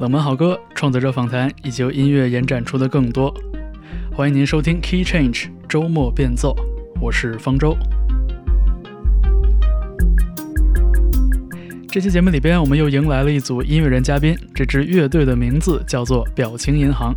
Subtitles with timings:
[0.00, 3.32] 冷门好歌、创作者访谈以及由音乐延展出的更多。
[4.14, 6.56] 欢迎您收听 Key Change 周末变奏，
[7.00, 7.76] 我是方舟。
[11.88, 17.14] 这期节目里边，我们又迎来了一组音乐人嘉宾，这支乐队的名字叫做表情银行。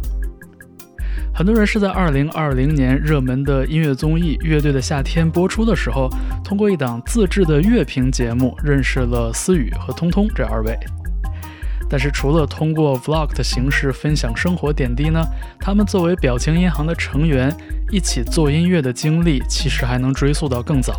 [1.34, 6.10] 很多人是在2020年热门的音乐综艺《乐队的夏天》播出的时候，
[6.44, 10.78] 通过一档自制的乐评节目认识了思雨和通通这二位。
[11.90, 15.24] 但是除了通过 vlog 的形式分享生活点滴呢，
[15.60, 17.56] 他们作为表情银行的成员
[17.92, 20.94] 一起做音乐的经历，其实还能追溯到更早。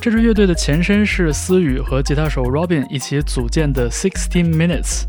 [0.00, 5.02] 这支乐队的前身是思雨和吉他手 Robin 一起组建的 Sixteen Minutes。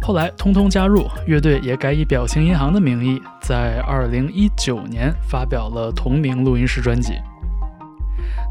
[0.00, 7.14] 后来，通通加入乐队，也改以表情银行的名义，在二零一九年发表了同名录音室专辑。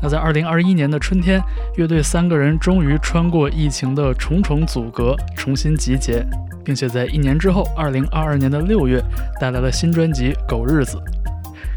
[0.01, 1.41] 那在二零二一年的春天，
[1.75, 6.25] 乐队三个人终于穿过疫情的重重阻隔，重新集结，
[6.63, 9.03] 并且在一年之后，二零二二年的六月，
[9.39, 10.97] 带来了新专辑《狗日子》。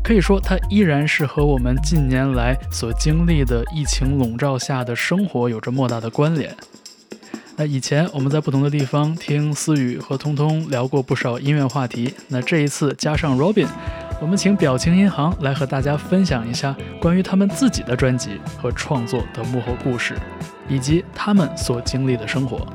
[0.03, 6.55] 可以说，它依然是和我们近年来所经历的疫情笼罩下的生活有着莫大的关联。
[7.57, 13.69] 那以前我们在不同的地方听思雨和通通聊过不少音乐话题，那这一次加上 Robin，
[14.25, 20.17] 我们请表情银行来和大家分享一下关于他们自己的专辑和创作的幕后故事，
[20.67, 22.67] 以及他们所经历的生活。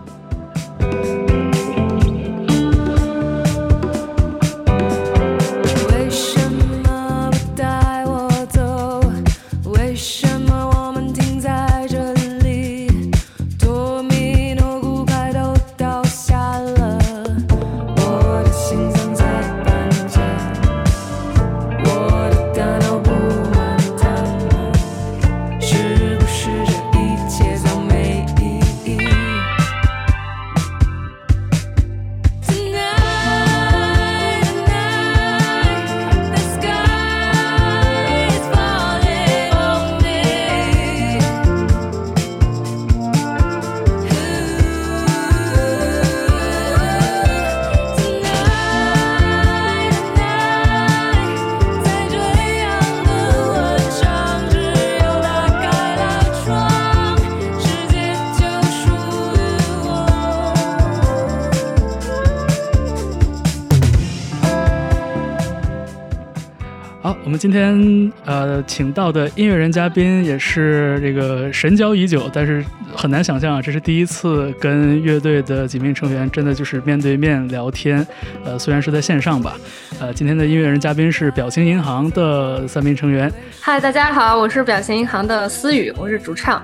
[67.40, 72.62] 今天呃，请到的音乐人嘉宾也是这个神交已久，但是
[72.94, 78.06] 很难想象啊，这是第一次跟乐队的几名成员真的就是面对面聊天。
[78.44, 79.56] 呃，虽然是在线上吧。
[80.02, 83.32] 呃，今天的音乐人嘉宾是表情银行的三名成员。
[83.62, 86.62] 嗨，大家好，我是表情银行的思雨，我是主唱。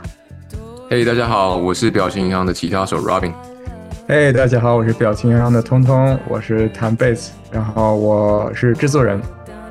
[0.89, 3.31] 嘿，大家好，我是表情银行的吉他手 Robin。
[4.09, 9.21] 嘿，大家好，我是表情银行的通通，我是弹贝斯，然后我是制作人。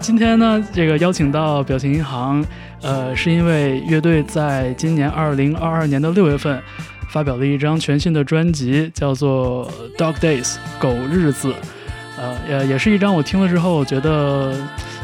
[0.04, 2.44] 今天呢，这个邀请到表情银行，
[2.82, 6.62] 呃，是因为乐队在今年二零二二年的六月份
[7.08, 9.66] 发表了一张全新的专辑，叫做
[9.98, 11.54] 《Dog Days》狗日子，
[12.18, 14.54] 呃，也也是一张我听了之后觉得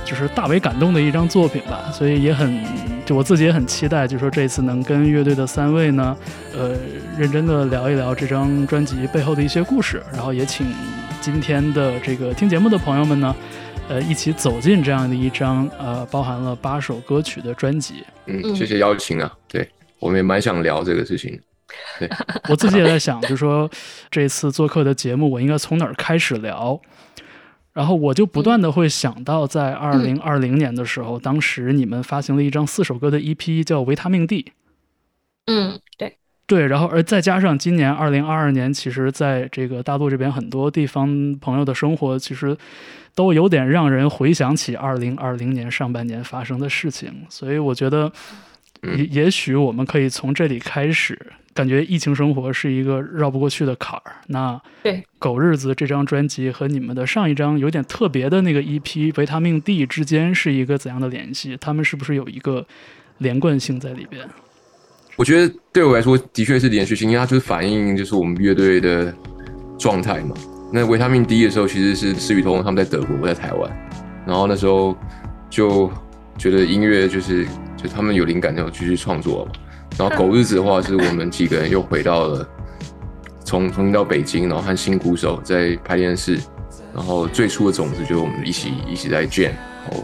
[0.05, 2.63] 就是大为感动的一张作品吧，所以也很
[3.07, 6.15] 就我自己也很期待，就说这次能跟乐队的三位呢，
[6.55, 6.73] 呃，
[7.17, 10.71] 认真的聊一聊这张专辑背后的一些故事，然后也请
[11.23, 13.35] 今天的这个听节目的朋友们呢。
[13.91, 18.05] 呃，一起走进这样的一张呃，包含了八首歌曲的专辑。
[18.27, 19.37] 嗯，谢谢邀请啊。
[19.49, 19.69] 对，
[19.99, 21.37] 我们也蛮想聊这个事情。
[21.99, 22.09] 对，
[22.49, 23.69] 我自己也在想，就说
[24.09, 26.81] 这次做客的节目，我应该从哪儿开始聊？
[27.73, 34.43] 然后我就不断的会想到，在二零二零年的时候，当时你们发行了一张四首歌的 EP，叫《维他命 D》。
[35.47, 36.17] 嗯，对。
[36.51, 42.57] 对，然后而再加上今年二零二二年，其实在这个大陆这边很多地方朋友的生活，其实
[43.15, 47.25] 都有点让人回想起二零二零年上半年发生的事情。
[47.29, 48.11] 所以我觉得，
[48.83, 51.17] 也也许我们可以从这里开始，
[51.55, 54.17] 感觉疫情生活是一个绕不过去的坎儿。
[54.27, 61.57] 那对狗日子这张专辑和你们的上一张有点特别的那个 EP 维他命 D 之间是一个怎样的联系？
[61.61, 62.67] 他们是不是有一个
[63.19, 64.29] 连贯性在里边？
[65.21, 69.15] 我觉得对我来说的确是连续性，因为它就是反映就是我们乐队的
[69.79, 70.35] 状态嘛。
[70.73, 73.71] 那维他命 D 的时候，其实是施雨桐他们在德国，我在台湾，
[74.27, 74.97] 然后那时候
[75.51, 75.93] 就
[76.39, 77.47] 觉得音乐就是
[77.77, 79.53] 就他们有灵感，就继续创作嘛。
[79.99, 82.49] 然后狗日子的话，是我们几个人又回到了
[83.45, 86.39] 从重新到北京，然后和新鼓手在拍电视，
[86.95, 89.51] 然后最初的种子就是我们一起一起在 jam，
[89.87, 90.03] 然后。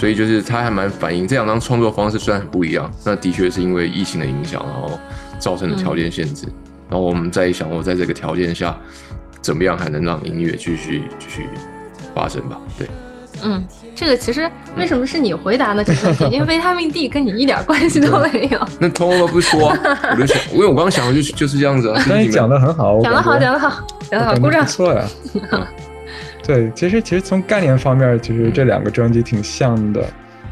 [0.00, 4.98] 所以就是他还蛮反映这两张创作方式虽然很不一样，那的确是因为疫情的影响，然后
[5.38, 6.46] 造成的条件限制。
[6.88, 8.74] 然后我们在想，我在这个条件下，
[9.42, 11.46] 怎么样还能让音乐继续继续
[12.14, 12.58] 发生吧？
[12.78, 12.88] 对，
[13.42, 13.62] 嗯，
[13.94, 15.84] 这个其实为什么是你回答呢？
[15.84, 18.58] 这个问题，因为维他命 D 跟你一点关系都没有。
[18.78, 22.02] 那通通都不说，我就想，因为我刚刚想的就是就是这样子啊。
[22.08, 24.64] 那你讲的很好，讲的 好，讲的好，讲的好，鼓掌。
[24.64, 25.04] 不错呀。
[26.42, 30.04] 对，其实其实从概念方面，其实这两个专辑挺像的。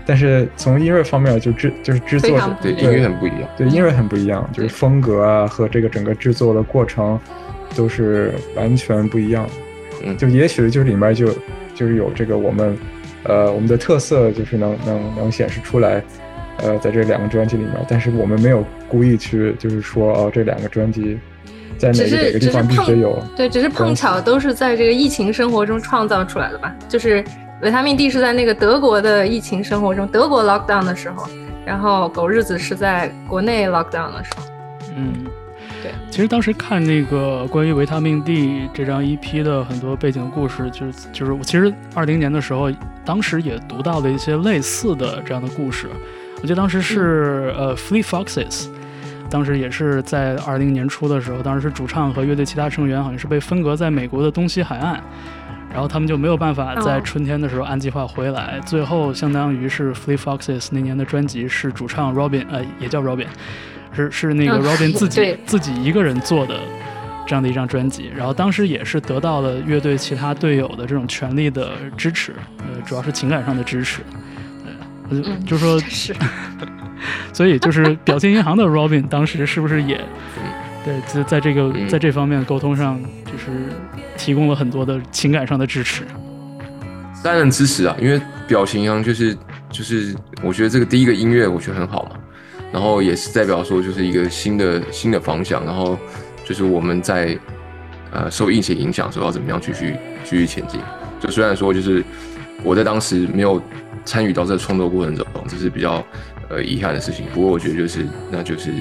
[0.07, 2.31] 但是从音乐方面，就制就是制作
[2.63, 7.21] 对音乐很不一样，对音乐很不一样，就是风格啊和这个整个制作的过程
[7.77, 9.47] 都是完全不一样。
[10.03, 11.29] 嗯，就也许就是里面就
[11.75, 12.75] 就是有这个我们
[13.25, 16.03] 呃我们的特色，就是能能能显示出来，
[16.63, 17.75] 呃，在这两个专辑里面。
[17.87, 21.19] 但是我们没有故意去就是说哦这两个专辑
[21.77, 27.25] 在哪个哪个地方必须有对，只是碰巧都是在这个疫情生活中创造出来的吧，就是。
[27.61, 31.29] 维他命 D 是在那个德国的疫情生活中，德国 lockdown 的时候，
[31.67, 34.45] 然后狗日子是在国内 lockdown 的时候。
[34.95, 35.13] 嗯，
[35.83, 35.91] 对。
[36.09, 42.71] 其实当时看那个关于维他命 D 这张 EP 的很多背景故事，就是就是我其实二零年的时候，
[43.05, 45.89] 当时也读到了一些类似的这样的故事。
[46.37, 48.69] 我记得当时是呃 Fleet Foxes，
[49.31, 55.03] 当时也是在二零年初的时候，当时是主唱和乐队其他成员好像是被分隔在美国的东西海岸。
[55.71, 63.27] 然后他们就没有办法在春天的时候按计划回来，最后相当于是 Fleet Foxes 那年的专辑是主唱 Robin，呃，也叫 Robin，
[63.93, 66.59] 是是那个 Robin 自己自己一个人做的
[67.27, 68.11] 这样的一张专辑。
[68.17, 74.01] 然后当时也是得到了乐队其他队友的这种全力的支持，呃，主要是情感上的支持。
[75.11, 76.15] 嗯，就说是，
[77.33, 80.01] 所以就是表情银行的 Robin 当时是不是也？
[80.85, 83.47] 对，在在这个在这方面沟通上，就是
[84.17, 86.05] 提供了很多的情感上的支持。
[87.23, 89.37] 当然支持啊，因为表情银行，就是
[89.71, 92.13] 就是，我觉得这个第一个音乐我觉得很好嘛，
[92.73, 95.99] 然后也是代表说就是一个新的新的方向，然后
[96.45, 97.37] 就是我们在
[98.13, 100.81] 呃受疫情影响时候要怎么样继续继续前进。
[101.21, 102.03] 就虽然说就是
[102.63, 103.61] 我在当时没有
[104.05, 106.03] 参与到这个创作过程中，这是比较
[106.49, 107.27] 呃遗憾的事情。
[107.33, 108.73] 不过我觉得就是那就是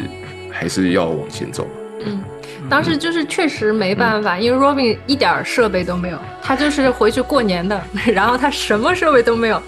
[0.51, 1.67] 还是要往前走。
[2.05, 2.23] 嗯，
[2.69, 7.81] 当时就是确实没办法，因为 Robin 一点设备都没有，他就是回去过年的，
[8.13, 9.59] 然后他什么设备都没有，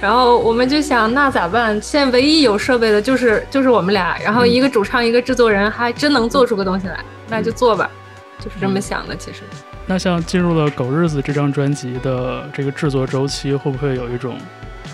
[0.00, 1.80] 然后我们就想那咋办？
[1.80, 6.98] 现在唯一有设备的就是就是我们俩，然后一个主唱一个制作人，还真能做出个东西来，
[7.28, 7.88] 那就做吧，
[8.40, 9.14] 就是这么想的。
[9.14, 9.42] 其实，
[9.86, 14.36] 那像进入了《狗日子》这张专辑的这个制作周期，会不会有一种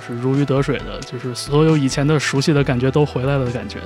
[0.07, 3.79] 就是如鱼得水的，就是所有以前的熟悉的感觉都回来了的感觉？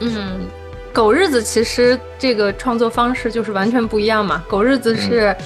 [0.00, 0.46] 嗯。
[0.90, 4.42] 狗日子其实这个创作方式就是完全不一样嘛。
[4.48, 5.36] 狗日子是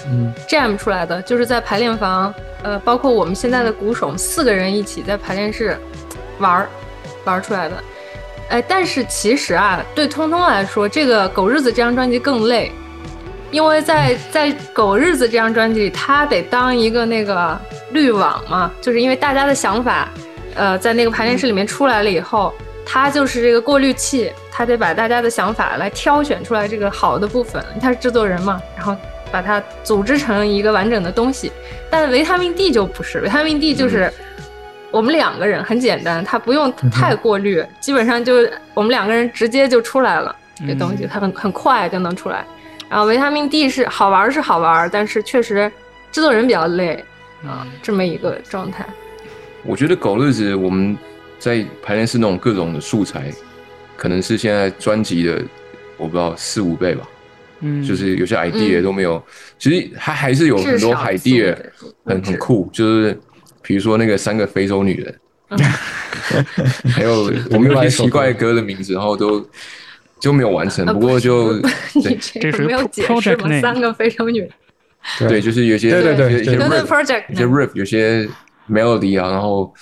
[0.48, 5.76] jam 出来的，就是在排练房，呃，包括我们现在的鼓手四个人一起在排练室
[6.38, 6.68] 玩儿
[7.24, 7.76] 玩出来的。
[8.48, 12.72] 哎，但是其实啊，对通通来说，这个狗日子这张专辑更累，
[13.52, 17.56] 因为在在狗日子这张专辑里，他得当一个那个
[17.92, 20.08] 滤网嘛，就是因为大家的想法，
[20.56, 22.52] 呃，在那个排练室里面出来了以后。
[22.84, 27.64] 他就是这个过滤器，他得把大家的想法来挑选出来这个好的部分。
[27.80, 28.94] 他是制作人嘛，然后
[29.30, 31.52] 把它组织成一个完整的东西。
[31.88, 34.12] 但维他命 D 就不是，维他命 D 就是
[34.90, 38.34] 我们两个人很简单，他不用太过滤，基本上就
[38.74, 40.34] 我们两个人直接就出来了。
[40.66, 42.44] 这东西它很很快就能出来。
[42.92, 45.72] 然后维他命 D 是好玩是好玩，但是确实
[46.12, 47.02] 制作人比较累
[47.42, 48.86] 啊，这么一个状态。
[49.64, 50.96] 我觉得狗日子我们。
[51.42, 53.28] 在排练室那种各种的素材，
[53.96, 55.42] 可能是现在专辑的
[55.96, 57.02] 我不知道四五倍吧，
[57.62, 59.20] 嗯，就是有些 idea 都没有，
[59.58, 61.52] 其实它还是有很多 idea
[62.04, 63.18] 很很酷，就是
[63.60, 65.20] 比如说那个三个非洲女人，
[66.94, 69.44] 还有 我们有些奇怪歌的名字，然后都
[70.22, 71.60] 就没有完成，不过就
[72.40, 73.48] 这是没有解释吗？
[73.60, 74.50] 三个非洲女人，
[75.28, 78.28] 对，就是有些对对对，有些 riff，有些 riff，有些
[78.70, 79.74] melody 啊，然后。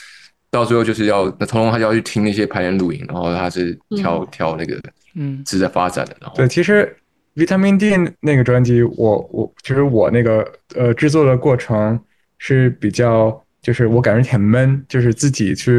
[0.53, 4.77] 到最后就是要那彤彤他就要去听那些排练录影，然后他是挑挑那个
[5.15, 6.17] 嗯是在发展的。
[6.21, 6.93] 然后对，其实
[7.37, 10.45] Vitamin D 那个专辑，我我其实我那个
[10.75, 11.97] 呃制作的过程
[12.39, 15.79] 是比较，就是我感觉挺闷，就是自己去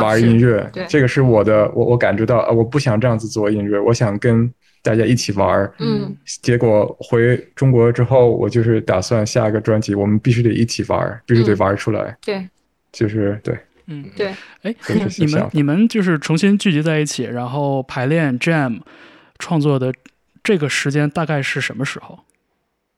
[0.00, 0.68] 玩音乐。
[0.72, 5.72] 对，这个是我的，我我感觉到啊，我不想这样子做音乐，我想跟大家一起玩。
[5.78, 12.16] 嗯，结果回中国之后，我就是打算下一个专辑，我们必须得一起玩，必须得玩出来。
[12.24, 12.48] 对，
[12.92, 13.56] 就是对。
[13.88, 14.74] 嗯，对，哎，
[15.18, 18.80] 你们你们就是重新聚集在一起，然后排练 jam
[19.38, 19.94] 创作的
[20.42, 22.18] 这个时间大概是什么时候？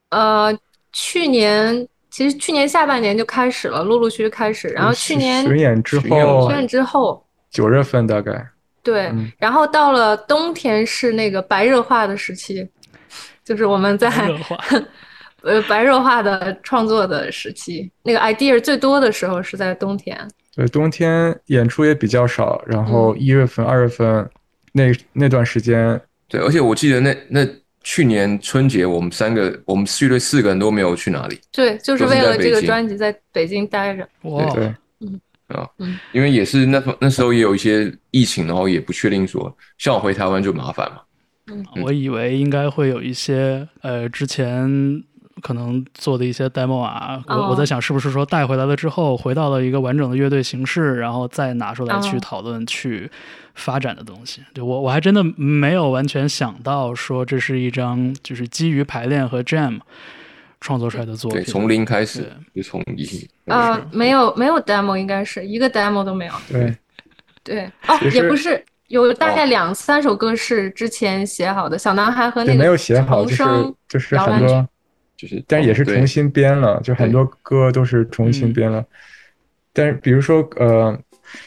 [0.08, 0.58] 呃，
[0.94, 8.46] 去年其实去年下半年就开始了，陆陆续续开始，然后去年巡演之后，巡演之后九月份大概。
[8.82, 12.66] 对，然后到了冬天是那个白热化的时期，
[13.44, 14.10] 就是我们在
[15.42, 20.16] 呃白热化的创作的时期，那个 idea 最多的时候是在冬天。
[20.56, 24.28] 对，冬天演出也比较少，然后一月份、二月份
[24.72, 27.46] 那那段时间，对，而且我记得那那
[27.90, 34.06] 去年春节我们三个，我们四队四个人都没有去哪里，对，就是为了这个专辑在北京待着。
[34.24, 34.66] 哇，对，
[35.00, 41.00] 嗯啊，嗯，因为也是那那时候也有一些疫情，然后也不确定说，像我回台湾就麻烦嘛。
[41.50, 45.02] 嗯，我以为应该会有一些呃之前。
[45.40, 53.10] 可能做的一些 demo 啊，我我在想是不是说带回来了之后，回到了一个完整的乐队形式，然后再拿出来去讨论、去
[53.54, 54.42] 发展的东西。
[54.52, 59.78] 对我我还真的没有完全想到说这是一张就是基于排练和 jam
[60.60, 66.32] 创作出来的作品，从零开始就从一啊，没有没有 demo，应该是一个 demo 都没有。
[66.48, 66.76] 对。
[67.44, 67.64] 对。
[67.86, 73.44] 哦，也不是有大概两三首歌是之前写好的，小男孩和那个没有写好，就是
[73.88, 74.68] 就是很多。
[75.18, 78.84] 就是，但也是重新编了，就很多歌都是重新编了。
[79.72, 80.96] 但是，比如说，呃，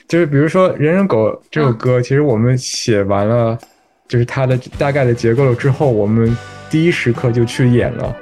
[0.09, 3.57] 就是比如说《人人狗》这首歌，其实我们写完了，
[4.09, 6.37] 就是它的大概的结构了之后，我们
[6.69, 8.15] 第一时刻就去演了。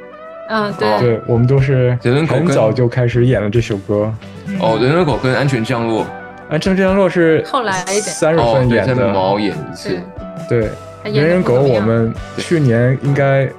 [0.50, 4.14] 嗯，对，对，我们都是很早就开始演了这首歌。
[4.60, 6.04] 哦，《人人狗》跟《安全降落》，
[6.50, 10.00] 《安全降落》是后来三月份演的，毛演一次。
[10.48, 10.66] 对，
[11.12, 13.52] 《人人狗》我们去年应该。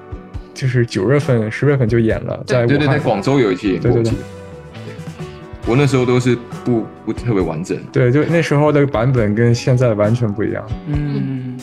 [0.61, 4.13] 就是九月份、十月份就演了，在对对，在广州有一期，对对对。
[5.67, 10.63] 我那时候都是不不特别完整，对，就那时候的版本跟现在完全不一样。
[10.87, 11.57] 嗯。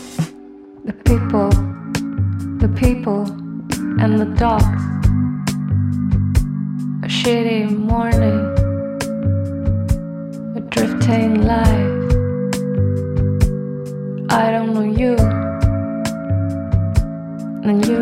[14.87, 15.46] and you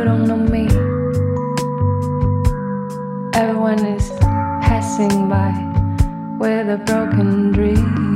[0.04, 0.66] don't know me.
[3.34, 4.10] Everyone is
[4.60, 5.52] passing by
[6.38, 8.10] with a broken dream.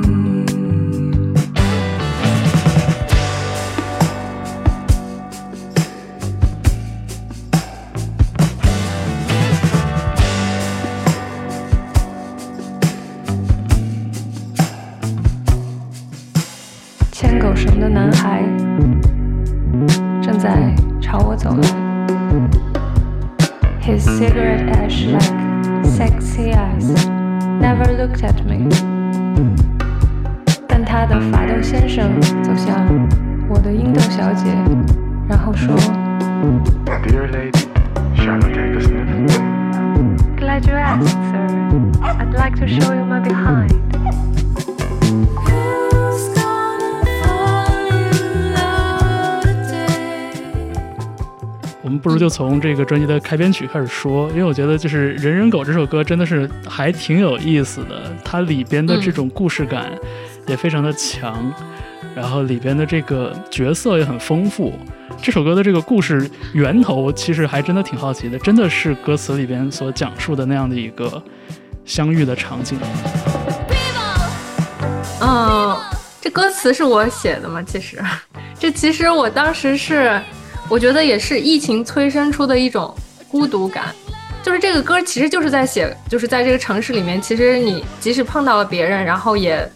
[17.12, 18.42] 牵狗绳的男孩
[20.22, 20.77] 正在。
[21.08, 21.62] 朝我走来，
[23.80, 25.22] His cigarette ash like
[25.84, 26.94] sexy eyes
[27.60, 28.68] never looked at me。
[30.66, 32.74] 但他的发豆先生走向
[33.48, 34.50] 我的英豆小姐，
[35.28, 35.76] 然后说：“
[37.06, 37.52] Dear lady,
[38.16, 39.06] shall I take a sniff?
[40.36, 41.46] Glad you asked, sir.
[42.02, 43.87] I'd like to show you my behind.”
[51.89, 59.89] 我们不如就从这个专辑的开篇曲开始说，因为我觉得就是《人人狗》这首歌真的是还挺有意思的，它里边的这种故事感
[60.45, 61.51] 也非常的强，
[62.15, 64.71] 然后里边的这个角色也很丰富。
[65.19, 71.19] 这首歌的这个故事源头其实还真的挺好奇的，真的是歌词里边所讲述的那样的一个
[71.85, 72.77] 相遇的场景。
[75.21, 75.75] 嗯，
[76.21, 77.63] 这歌词是我写的吗？
[77.63, 77.99] 其实，
[78.59, 80.21] 这其实我当时是。
[80.69, 82.93] 我觉得也是疫情催生出的一种
[83.27, 83.85] 孤独感，
[84.43, 89.67] 就是这个歌其实就是在写，就是在这个城市里面，其实你即使碰到了别人，然后也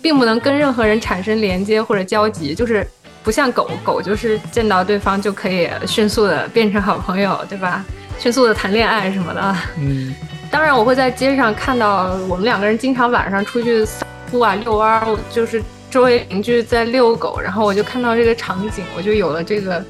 [0.00, 2.86] 并不能跟任何人产生连接或者交集，就是
[3.24, 7.84] 不像狗狗，就是见到对方就可以迅速的变成好朋友，对吧？
[8.20, 9.56] 迅速的谈恋爱什么的。
[9.76, 10.14] 嗯，
[10.52, 19.84] 当然我会在街上看到我们两个人经常晚上出去散步啊、遛弯儿，就是周围邻居在遛狗，然后我就看到这个场景，我就有了这个。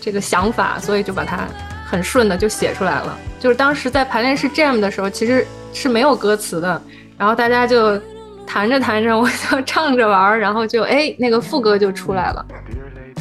[0.00, 1.46] 这个想法，所以就把它
[1.86, 3.18] 很顺的就写出来了。
[3.38, 6.82] 就是当时在排练室 jam 的时候，其实是没有歌词的，
[7.16, 8.00] 然后大家就
[8.46, 12.46] 弹着弹着，我就唱着玩，然后就哎那个副歌就出来了，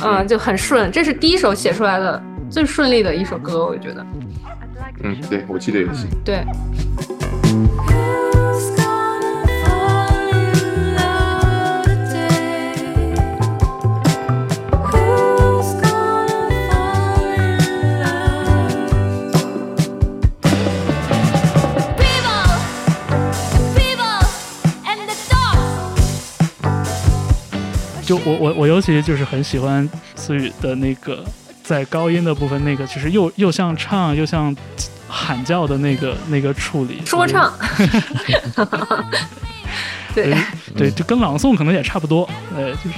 [0.03, 0.91] 嗯，就很顺。
[0.91, 4.05] 这是第一首写出来的最顺利的一首歌，我觉得。
[5.03, 6.07] 嗯，对，我记得也是。
[6.25, 6.43] 对。
[28.08, 31.22] 就我我我尤其就是很喜欢思雨的那个
[31.62, 34.56] 在高音的部分，那个就是又又像唱又像
[35.10, 37.54] 喊叫的那个那个处理， 说唱，
[40.16, 40.34] 对
[40.78, 42.96] 对，就跟朗诵可能也差不多，呃，就是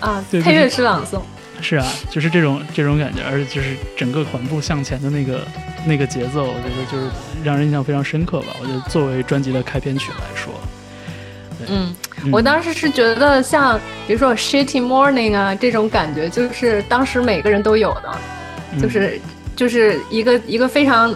[0.00, 1.20] 啊，对配乐是朗诵，
[1.62, 5.46] 是啊，就是这种这种感觉，而且就是整个缓步向前的那个
[5.86, 7.08] 那个节奏，我觉得就是
[7.44, 8.48] 让人印象非常深刻吧。
[8.60, 10.52] 我觉得作为专辑的开篇曲来说，
[11.56, 11.94] 对嗯，
[12.32, 19.20] 我当时是觉得像比如说《Shitty Morning》啊这种感觉，就是当时每个人都有的，就是
[19.56, 21.14] 就是一个一个非常，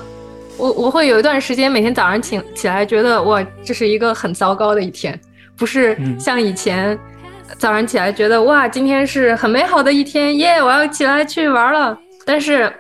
[0.57, 5.19] 我我会有一段时间每天早上起起来觉得哇，这是一个很糟糕的一天，
[5.57, 6.99] 不是像以前。
[7.59, 10.63] 早上起来觉得哇，今天是很美好的一天耶！
[10.63, 11.97] 我要起来去玩了。
[12.25, 12.73] 但是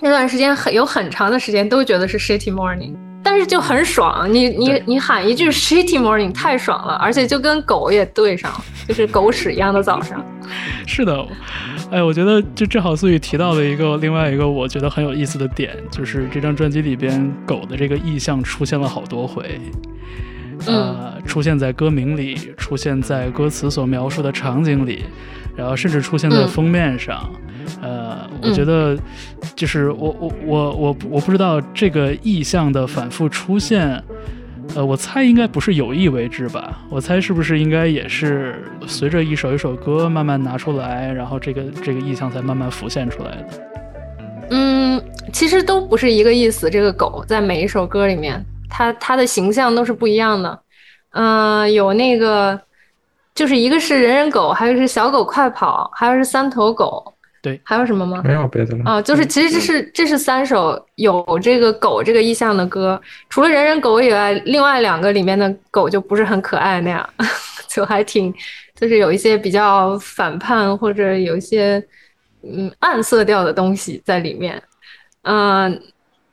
[0.00, 2.96] 那段时间很有很长的时间都觉得是 shitty morning，
[3.30, 4.28] 但是就很爽。
[4.34, 10.20] 你你你喊一句 shitty morning 太爽了，而且就跟狗也对上了，就是狗屎一样的早上。
[10.84, 11.24] 是的，
[11.92, 19.60] 哎，我觉得就正好素雨提到了一个另外一个我觉得很有意思的点，就是这张专辑里边狗的这个意象出现了好多回。
[20.66, 25.04] 呃，出现在歌名里，出现在歌词所描述的场景里，
[25.56, 27.30] 然后甚至出现在封面上。
[27.80, 28.96] 呃，我觉得，
[29.54, 34.02] 就是我我我我我不知道这个意象的反复出现，
[34.74, 36.78] 呃，我猜应该不是有意为之吧？
[36.90, 43.48] 我猜是不是应该也是随着一首一首歌慢慢拿出来，然后这个这个意象才慢慢浮现出来的？
[44.50, 46.68] 嗯，其实都不是一个意思。
[46.68, 48.44] 这个狗在每一首歌里面。
[48.72, 50.60] 它它的形象都是不一样的，
[51.10, 52.58] 嗯，有那个，
[53.34, 57.12] 就是一个是人人狗，还有是小狗快跑，还有是三头狗，
[57.42, 58.22] 对，还有什么吗？
[58.24, 58.84] 没有别的了。
[58.84, 67.08] 啊，就是其实这是这是三首有这个狗这个意象的歌，除了人人狗以外，另外两个里面的狗就不是很可爱那样，
[67.68, 68.32] 就还挺，
[68.74, 71.82] 就是有一些比较反叛或者有一些
[72.42, 74.62] 嗯暗色调的东西在里面，
[75.22, 75.80] 嗯。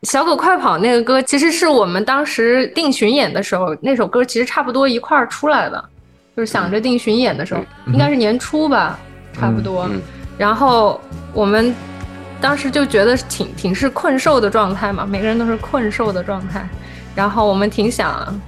[0.04, 5.90] 小狗快跑那个歌，其实是我们当时定巡演的时候，那首歌其实差不多一块儿出来的，
[6.36, 9.00] 就是想着定巡演的时候，应该是年初吧，
[9.34, 9.90] 差不多。
[10.38, 11.00] 然后
[11.34, 11.74] 我们
[12.40, 16.68] 当时就觉得挺挺是困兽的状态嘛，每个人都是困兽的状态。
[17.16, 18.40] 然后我们挺想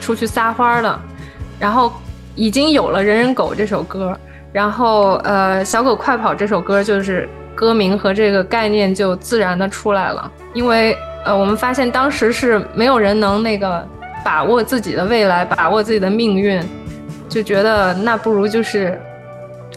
[0.00, 1.00] 出去撒欢儿的，
[1.58, 1.92] 然后
[2.34, 4.16] 已经有了《人人狗》这首歌，
[4.52, 7.28] 然后呃，小狗快跑这首歌就是。
[7.58, 13.84] 歌名和这个概念就自然的出来了，因为呃，我们发现当时是没有人能那个
[14.24, 16.62] 把握自己的未来，把握自己的命运，
[17.28, 18.96] 就觉得那不如就是，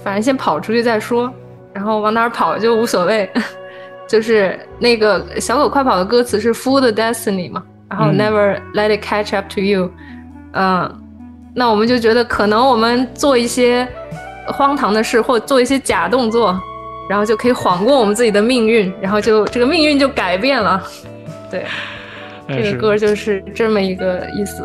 [0.03, 1.33] 反正先跑出去再说，
[1.73, 3.29] 然后往哪儿跑就无所谓，
[4.07, 9.91] 就是那个小狗快跑的歌词是 “Fool the destiny” 嘛，然后 “Never let it catch up to you”，
[10.53, 10.91] 嗯，
[11.53, 13.87] 那我们就觉得可能我们做一些
[14.47, 16.59] 荒唐的事，或做一些假动作。
[17.09, 20.81] 然后就可以晃过我们自己的命运，然后就这个命运就改变了。
[21.51, 21.65] 对，
[22.47, 24.63] 这个歌就是这么一个意思。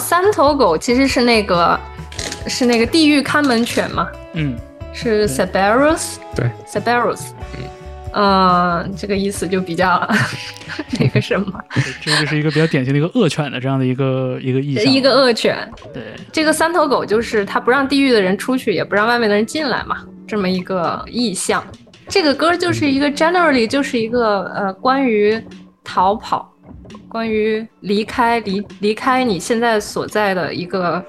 [0.00, 1.78] 三头狗其实是那个，
[2.46, 4.56] 是那个地狱看门犬嘛，嗯，
[4.92, 7.28] 是 Cerberus，对，Cerberus，
[8.12, 10.04] 嗯，这个意思就比较
[10.98, 11.52] 那个什么，
[12.02, 15.56] 这就是一个比较典型的一个恶犬的这样的一个一个意象，一个恶犬，
[15.92, 21.62] 对，这个三头狗就是它不让地狱的人出去，也不让外面的人进来嘛，这么一个意象。
[22.08, 25.40] 这个歌就是一个 generally 就是一个呃关于
[25.84, 26.49] 逃跑。
[27.08, 31.04] 关于离开离离开你现在所在的一个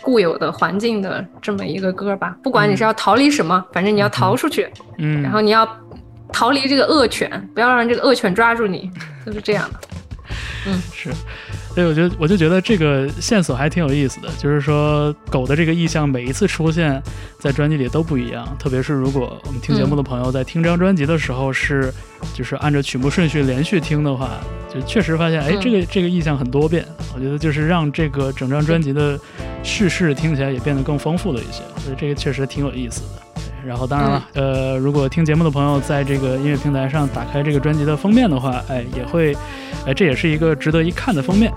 [0.00, 5.68] 固有的环境的这么一个歌吧，不管你是要逃离什么，反正你要逃出去，嗯，然后你要
[6.32, 8.90] 逃离这个恶犬，不要让这个恶犬抓住你，
[9.24, 9.80] 就是这样的。
[10.66, 11.10] 嗯， 是，
[11.74, 17.02] 对，我觉得我就觉得这个线索还挺有意思的，就是说狗的这个意象每一次出现
[17.38, 21.92] 在专辑里都不一样，特别是如果我们听节目的朋友在听这张专辑的时候是
[22.34, 24.38] 就是按照曲目顺序连续听的话，
[24.72, 26.86] 就确实发现哎，这个这个意象很多变。
[27.14, 29.18] 我觉得就是让这个整张专辑的
[29.62, 33.41] 叙事听起来也变得更丰富了一些，所以这个确实挺有意思的。
[33.66, 39.36] 然后当然了，呃，如果听节目的朋友在这个音乐平台上打开这个专辑的封面的话，哎，也会，
[39.86, 41.52] 哎，这也是一个值得一看的封面。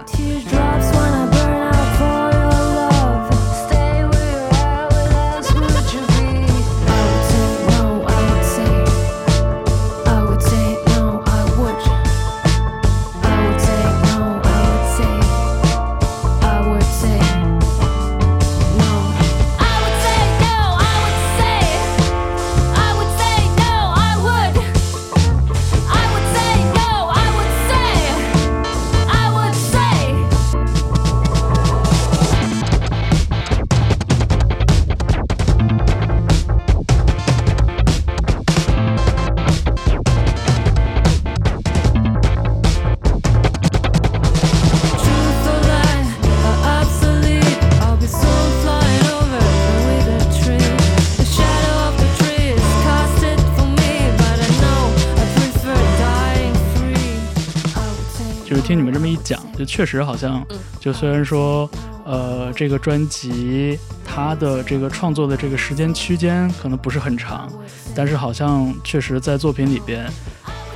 [59.76, 60.42] 确实好像，
[60.80, 61.70] 就虽然说，
[62.06, 67.52] 呃，这个专辑它的这个创作的这个时间区间可能不是很长，
[67.94, 70.10] 但是好像确实在作品里边，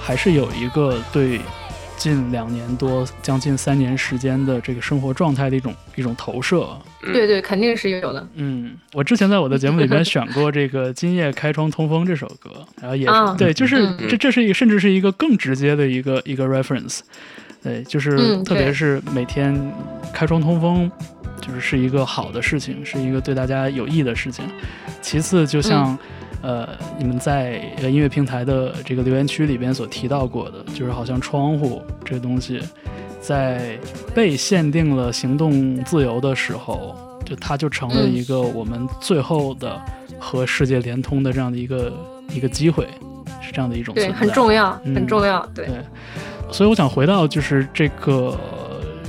[0.02, 1.40] 还是有一个对
[1.98, 6.68] 近两年多、将近三年时间的这个生活状态的一种一种投射。
[7.02, 8.28] 对对，肯定是有的。
[8.36, 12.50] 嗯，我之前在我的节目里边选过这个《今夜开窗通风》这首歌，
[12.82, 17.00] 然后也是对，就是这这是一个甚至是一个更直接的一个一个 reference。
[17.62, 19.54] 对，就是特别是每天
[20.14, 20.90] 开窗通风，
[21.42, 24.46] 就是是一个好的事情，是一个对大家有益的事情。
[25.02, 25.98] 其次，就像
[26.42, 32.62] 呃，你们在音乐平台的这个留言区里边所提到过的，就是好像窗户这个东西，
[33.20, 33.78] 在
[34.16, 36.96] 被限定了行动自由的时候，
[37.26, 39.78] 就它就成了一个我们最后的
[40.18, 41.94] 和世界连通的这样的一个
[42.34, 42.88] 一个机会，
[43.42, 45.68] 是这样的一种对，很重要，很重要，对。
[46.52, 48.38] 所以我想回到就是这个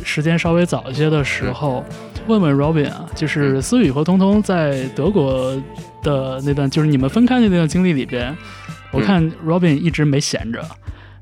[0.05, 1.85] 时间稍微早一些的时候，
[2.27, 5.55] 问问 Robin 啊，就是思雨和彤彤在德国
[6.03, 8.37] 的那段，就是你们分开的那段经历里边，
[8.91, 10.65] 我看 Robin 一直没闲着，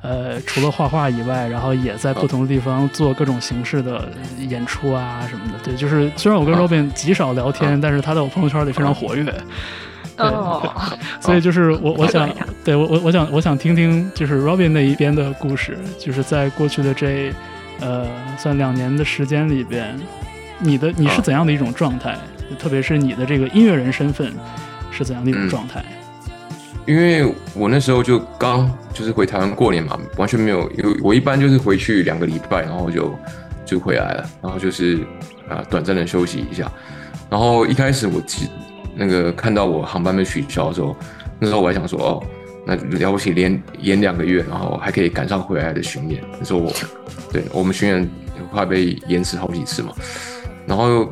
[0.02, 5.58] 呃，除了画画以外，然后也在不同的地方做各种形式的演出啊什么的。
[5.64, 9.34] 对，就是虽然我跟 Robin 极少聊天，但是他在我朋友圈里非常活跃。
[10.18, 10.72] 哦，
[11.20, 12.28] 所以就是我我想，
[12.64, 17.32] 对我我我想我想听听就是 Robin 那一边的故事，就是在过去的这
[17.80, 19.98] 呃算两年的时间里边，
[20.58, 22.16] 你的你是怎样的一种状态？
[22.58, 24.32] 特别是你的这个音乐人身份
[24.90, 25.84] 是怎样的一种状态？
[26.86, 33.14] 因为我那时候就刚就是回台湾过年嘛，完全没有，有我一般就是回去两个礼拜，然后就
[33.66, 34.98] 就回来了，然后就是
[35.50, 36.72] 啊短暂的休息一下，
[37.28, 38.48] 然后一开始我记。
[38.98, 40.96] 那个看到我航班被取消的时候，
[41.38, 42.22] 那时候我还想说哦，
[42.66, 46.20] 那了不起连延两个月，然后还可以赶上回来的巡演。
[46.38, 46.72] 那时候我，
[47.32, 48.10] 对我们巡演
[48.50, 49.92] 快被延迟好几次嘛，
[50.66, 51.08] 然后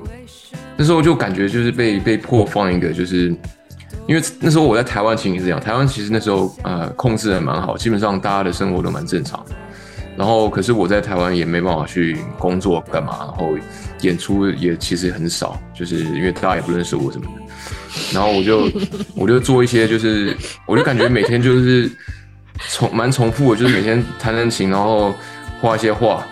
[0.77, 3.29] 那时候就感觉就是被被迫放一个，就是
[4.09, 9.45] 因为那时候我在台湾情形是这样，台湾其实那时候呃控制的蛮好，基本上大家的生活都蛮正常。
[10.17, 13.51] 然后可是我在台湾也没办法去工作干嘛，然后
[14.01, 17.46] 演出也其实很少，就是因为大家也不认识我什么的。
[18.13, 18.71] 然后我就
[19.15, 21.91] 我就做一些，就是我就感觉每天就是
[22.71, 25.15] 重蛮重复的，就是每天弹弹琴，然后
[25.61, 26.27] 画一些画。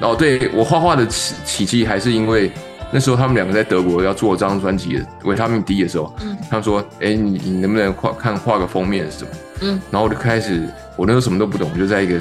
[0.00, 2.50] 然后对我画画的起起机还是因为
[2.90, 6.14] 那时候他们两个在德国要做这张专辑《维他命 D》的时候，
[6.50, 9.30] 他们说：“哎，你你能不能画看画个封面什么？”
[9.62, 12.20] 嗯，然后我就开始，我那时候什么都不懂，我就在一个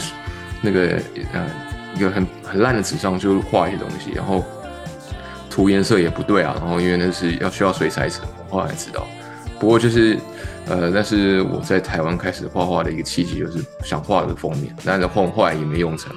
[0.62, 0.99] 那个
[1.33, 1.45] 呃
[1.95, 4.45] 一个很很烂的纸上就画一些东西，然后
[5.53, 8.19] 涂颜色也不对啊，然后因为那是要需要水彩纸。
[8.49, 9.05] 后来知道，
[9.59, 10.17] 不过就是，
[10.67, 16.11] 呃，那是我在台湾开始画画的一个契机，就是想画的封面，但是后后来也没用成。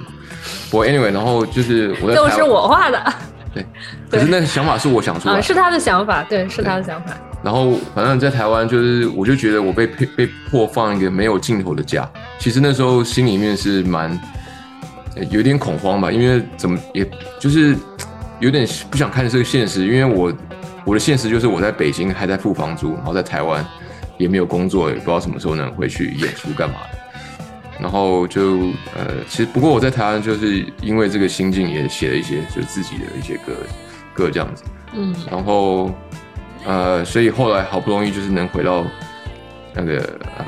[0.71, 3.13] 不过 anyway，然后就是我在都是我画的，
[3.53, 3.63] 对，
[4.09, 7.15] 可是那个想法是我想出来的，是他的想法，对，是他的想法。
[7.43, 14.19] 然后反正在台湾，就是我就觉得我被被被迫放一个没有尽头的假，其实那时候心里面是蛮
[15.29, 17.07] 有点恐慌吧，因为怎么也
[17.39, 17.75] 就是
[18.39, 20.33] 有点不想看这个现实，因为我。
[20.85, 23.61] 我的现实就是我在北京还在付房租，然后在台湾
[24.17, 26.97] 也没有工作，也不知道什么时候能回去演出干嘛的。
[27.77, 33.53] 然后就呃，其实不过我在台湾就是因为这个心境也写了一些就自己的一些歌
[34.13, 35.93] 歌这样子，嗯然后
[36.65, 38.85] 呃，所以后来好不容易就是能回到
[39.73, 39.99] 那个
[40.37, 40.45] 呃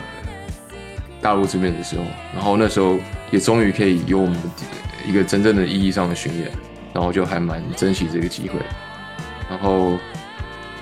[1.21, 2.97] 大陆这边的时候，然后那时候
[3.29, 4.37] 也终于可以有我们
[5.05, 6.49] 一个真正的意义上的巡演，
[6.99, 8.59] 然后就还蛮珍惜这个机会，
[9.49, 9.97] 然后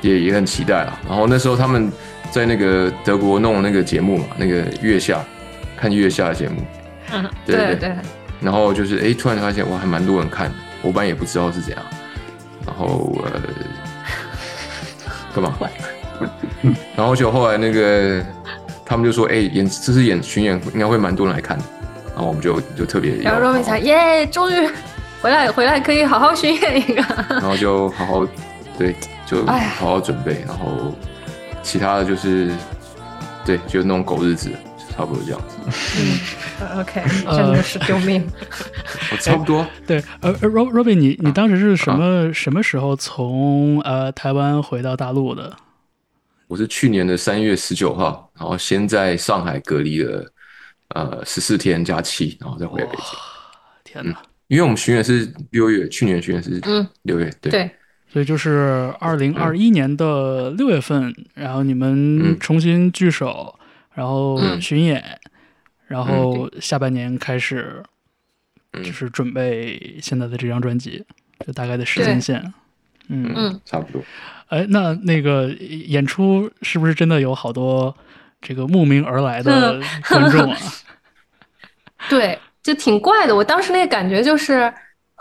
[0.02, 1.00] 也也很期待啊。
[1.08, 1.92] 然后那时候他们
[2.32, 5.24] 在那个德国弄那个节目嘛，那个月下
[5.78, 6.64] 看月下的节目，
[7.14, 7.66] 嗯，对对。
[7.66, 7.96] 对对，
[8.42, 11.86] 然后就是哎、诶突然发现哇，还蛮多人看的，我班也不知道是怎样，
[12.66, 13.40] 然后呃，
[15.36, 15.56] 干嘛？
[16.96, 18.26] 然后就后来那个
[18.84, 21.64] 他们就说，哎、演这次演巡演应该会蛮多人来看的，
[22.16, 24.68] 然后我们就就特别然后要 Robin 才耶，终于
[25.22, 27.02] 回来回来可以好好巡演一个。
[27.30, 28.28] 然后就好好
[28.78, 30.94] 对，就好好准备，然后
[31.64, 32.52] 其他的就是
[33.46, 34.52] 对，就那种狗日子，
[34.96, 35.58] 差不多这样子，
[36.62, 38.26] 嗯，OK，呃真的是救命。
[39.12, 39.66] 我 差不多。
[39.86, 45.56] 对，呃呃，Rob Robin，你你当时是什啊么、什么时候从呃台湾回到大陆的？
[46.48, 50.32] 我是去年的三月十九号，然后先在上海隔离了
[50.90, 53.04] 呃十四天加七，然后再回来北京。
[53.84, 54.22] 天哪！
[54.48, 57.72] 因为我们巡演是六月，去年巡演是嗯，六月，对，对，
[58.08, 62.40] 所以就是二零二一年的六月份，然后你们嗯。
[62.40, 63.58] 重新聚首，
[63.94, 64.62] 然后嗯。
[64.62, 65.20] 巡演，
[65.88, 67.84] 然后嗯下半年开始
[68.72, 68.84] 嗯。
[68.84, 71.04] 就是准备现在的这张专辑，
[71.46, 72.54] 就大概的时间线。
[73.10, 74.04] 嗯，嗯，差不多。
[74.48, 77.96] 哎，那那个演出是不是真的有好多
[78.42, 80.58] 这个慕名而来的观众啊？
[82.10, 83.34] 对，就挺怪的。
[83.34, 84.72] 我当时那个感觉就是，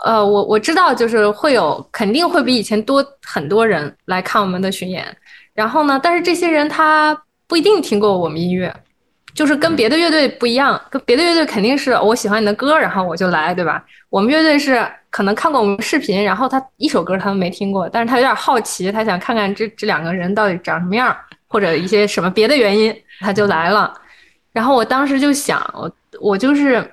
[0.03, 5.05] 呃，我我知道就是会有肯定会比以前多很多人来看我们的巡演，
[5.53, 8.75] 然后呢，但是这些人他不一定听过我们音乐，
[9.33, 13.81] 就是跟别的乐队不一样，跟别的乐队肯定是我喜欢你的歌，然后我就来，对吧？
[14.09, 21.15] 我们乐队是可能看过我们视频，然后他一首歌他们没听过，但是他有点好奇，他想看看这这两个人到底长什么样，
[21.47, 23.93] 或者一些什么别的原因，他就来了。
[24.51, 26.83] 然后我当时就想，我我就是，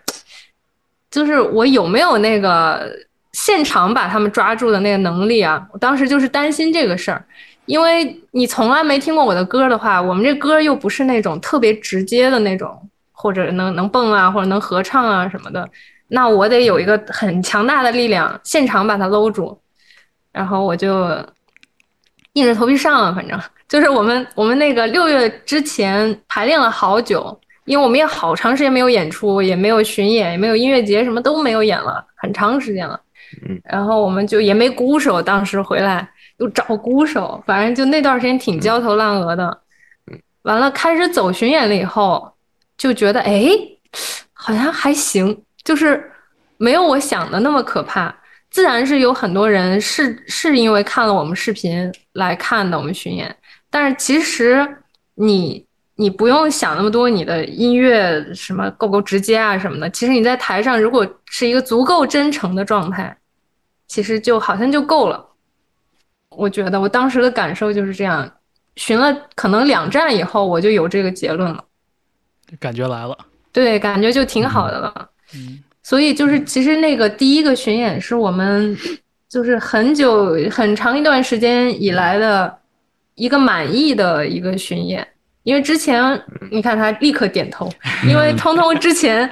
[1.15, 2.91] 就是我有没有那个
[3.31, 5.65] 现场把他们抓住的那个能力啊？
[5.73, 7.25] 我当时就是担心这个事儿，
[7.67, 15.65] 因为你从来没听过我的歌的话，我们这歌又不是那种特别直接的那种，或者能能蹦啊，或者能合唱啊什么的，
[16.09, 19.57] 那我得有一个很强大的力量，现场把它搂住。
[20.33, 21.17] 然后我就
[22.33, 33.01] 硬着头皮上了，反正就是我们我们那个六月之前排练了好久，因为我们也好长时间没有演出，也没有巡演，也没有音乐节，什么都没有演了，很长时间了。
[33.49, 39.47] 嗯，然后我们就也没鼓手，当时回来又找鼓手，反正就那段时间挺焦头烂额的。
[40.11, 42.31] 嗯完了，开始走巡演了以后，
[42.77, 43.49] 就觉得哎，
[44.35, 46.13] 好像还行，就是
[46.59, 48.15] 没有我想的那么可怕。
[48.51, 53.35] 自然是有很多人是是因为看了我们视频来看的我们巡演，
[53.71, 54.65] 但是其实
[55.15, 59.89] 你你不用想那么多，你的音乐什么够不够直接啊什么的。
[59.91, 63.17] 其实你在台上如果是一个足够真诚的状态，
[63.87, 65.25] 其实就好像就够了。
[66.31, 68.29] 我觉得我当时的感受就是这样，
[68.77, 71.65] 巡了可能两站以后，我就有这个结论了。
[72.59, 73.17] 感觉来了。
[73.53, 75.11] 对，感觉就挺好的了。
[75.35, 78.77] 嗯，所以就是其实那个第一个巡演是我们
[79.29, 82.53] 就是很久很长一段时间以来的
[83.15, 85.07] 一个满意的一个巡演，
[85.45, 87.71] 因为之前你看他立刻点头，
[88.09, 89.31] 因为 通通之前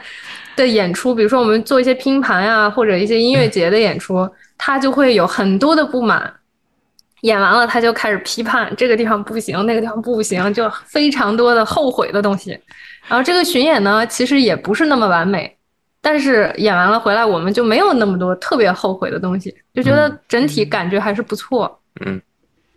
[0.55, 6.33] 的演出，比如说我们做一些拼盘啊，或者一些音乐节的演出，他就会有很多的不满。
[7.23, 12.51] 演完了，他就开始批判这个地方不行，那个地方不行，就非常多的后悔的东西。
[13.07, 15.57] 然后这个巡演呢，其实也不是那么完美，
[16.01, 21.81] 但是演完了回来，我们就没有那么多特别后悔的东西，就觉得整体感觉还是不错。
[22.05, 22.21] 嗯，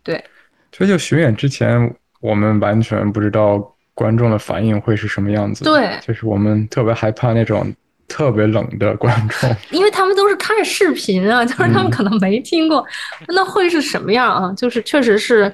[0.03, 0.23] 对，
[0.71, 1.91] 所以就巡演之前，
[2.25, 3.59] 我们完全不知道
[3.93, 5.63] 观众的反应会是什么样子。
[5.63, 7.73] 对就是我们特别害怕那种
[8.07, 9.55] 特别冷的观众。
[9.71, 12.85] 因为他们都是看视频啊， 就是他们可能没听过，
[13.27, 14.53] 那会是什么样啊？
[14.57, 15.53] 就是确实是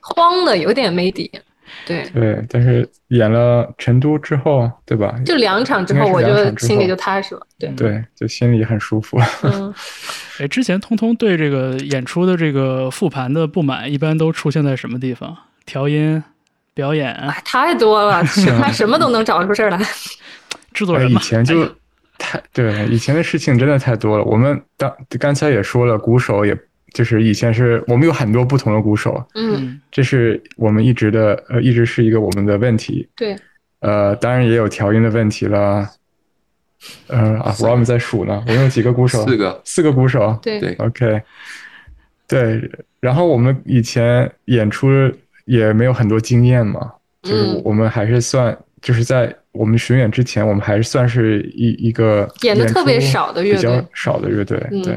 [0.00, 1.30] 慌的，有点没底。
[1.86, 5.14] 对，对，但是演了成都之后，对吧？
[5.24, 7.40] 就两场之后，我就心里就踏实了。
[7.58, 9.18] 对，对，就心里很舒服。
[9.44, 9.72] 嗯，
[10.40, 15.36] 哎，之前通通对这个演出的这个复盘的不满，一般都出现在什么地方？
[15.70, 16.20] 调音、
[16.74, 18.20] 表演、哎，太多了，
[18.60, 19.78] 他什么都能找出事儿来。
[20.74, 21.20] 制作人嘛。
[21.20, 21.64] 前就
[22.18, 24.24] 太对，以前的事情真的太多了。
[24.24, 26.58] 我们当刚才也说了，鼓手也
[26.92, 33.08] 就是以前是我们有很多不同的鼓手，嗯，嗯这是我们一直的呃，一直是一个我们的问题。
[33.14, 33.36] 对，
[33.78, 35.88] 呃，当然也有调音的问题了，
[37.06, 39.24] 嗯啊，我们在数呢，我们有几个鼓手？
[39.24, 40.36] 四个，四个鼓手。
[40.42, 41.22] 对对，OK，
[42.26, 42.68] 对。
[42.98, 44.90] 然后我们以前演出
[45.50, 54.96] 也没有很多经验嘛，就是我们还是算，就是在我们巡演之前，我们还是算是一一个演的特别少的乐队，比较少的乐队，嗯、对。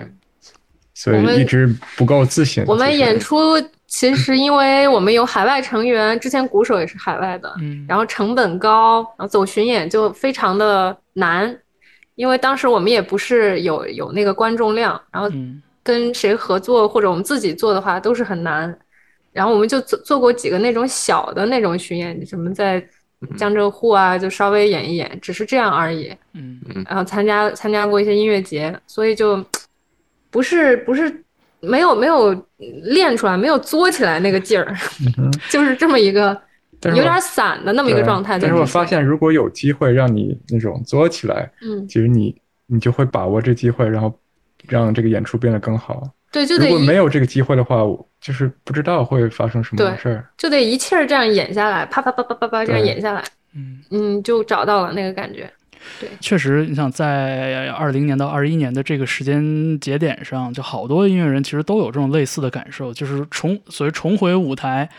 [0.96, 2.64] 所以一直不够自信。
[2.68, 11.54] 我们演出其实因为我们有海外成员，之前鼓手也是海外的，嗯，然后成本高，然后走巡演就非常的难，
[12.14, 15.28] 因为当时我们也不是有有那个观众量，然后
[15.82, 18.74] 跟谁合作或者我们自己做的话都是很难，
[19.34, 22.82] 然后我们就做做过几个那种小的那种巡演，什么在
[23.36, 29.44] 江浙沪啊，就稍微演一演，只是这样而已，嗯嗯，然后参加参加过一些音乐节，所以就。
[30.34, 31.24] 不是不是，
[31.60, 34.76] 没有没有练出来，没有作起来那个劲儿，
[35.52, 36.36] 就是这么一个
[36.86, 38.40] 有点散的那么一个状态。
[38.40, 44.12] 但是我发现，如果有机会让你那种作起来，嗯，其实你你就会把握这机会，然后
[44.68, 46.02] 让这个演出变得更好。
[46.34, 47.78] 对，就得如果没有这个机会的话，
[48.20, 50.28] 就是不知道会发生什么事儿。
[50.36, 53.24] 就得一气儿这样演下来，啪啪啪啪啪啪这样演下来，
[53.56, 55.48] 嗯嗯，就找到了那个感觉。
[56.00, 64.90] 对，确实，你想在二零年到二一年的这个时间节点上，就好多音乐人其实都有这种类似的感受，就是重所谓重回舞台，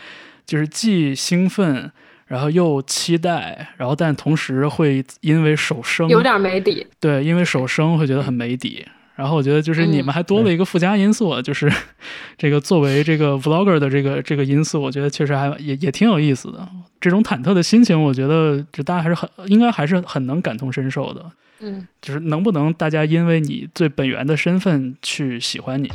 [0.45, 1.91] 就是既兴奋，
[2.27, 8.85] 然后又期待，然后但同时会因为手生有点没底，对，因为手生会觉得很没底。
[9.15, 11.71] 然后我觉得就是你们还多了一个附加因素，就是
[12.37, 16.67] 这个作为这个 vlogger 的这个这个因素，我觉得确实还也也挺有意思的。
[16.99, 21.23] 这种忐忑的心情，我觉得就大家还是很应该还是很能感同身受的。
[21.61, 25.89] 嗯，就是能不能大家因为你最本源的身份去喜欢你，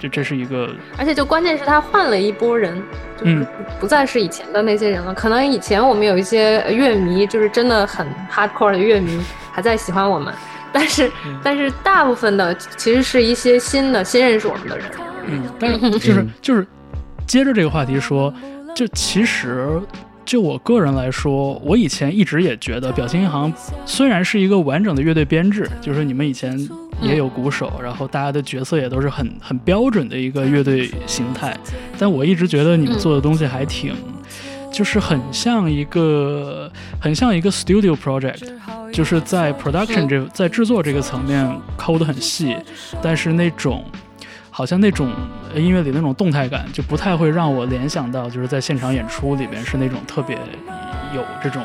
[0.00, 0.74] 就这是一个。
[0.96, 2.82] 而且就关键是他换了一波人，
[3.16, 3.46] 就是
[3.78, 5.14] 不再是以前的那些人了。
[5.14, 9.20] 可能以前我们有一些乐迷，就是真的很 hardcore 的乐迷，
[9.52, 10.34] 还在喜欢我们。
[10.72, 11.10] 但是，
[11.42, 14.86] 但是大部分的其实是一些新的、新认识我们的人。
[15.26, 16.66] 嗯，但是就是就是
[17.26, 18.32] 接着这个话题说，
[18.74, 19.80] 就其实
[20.24, 23.52] 就我个人来说，我以前一直也觉得表情银行
[23.84, 26.58] 虽然是一个完整的乐队编制，就是你们以前
[27.00, 31.56] 也有鼓手，然后大家的角色也都是很很标准的一个乐队形态，
[31.98, 33.94] 但我一直觉得你们做的东西还挺。
[34.70, 38.48] 就是很像一个，很像一个 studio project，
[38.92, 42.56] 就是在 production 这在制作这个层面抠得很细，
[43.02, 43.84] 但是那种
[44.50, 45.10] 好像那种
[45.54, 50.36] 音乐里那种动态感就不太会让我联想到，就是在现场演出里边是那种特别
[51.14, 51.64] 有这种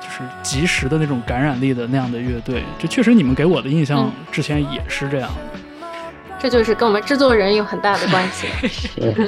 [0.00, 2.62] 就是及时的那种感染力的那样的乐队。
[2.78, 5.30] 就确实你们给我的印象之前也是这样。
[6.40, 8.46] 这就是跟我们制作人有很大的关系。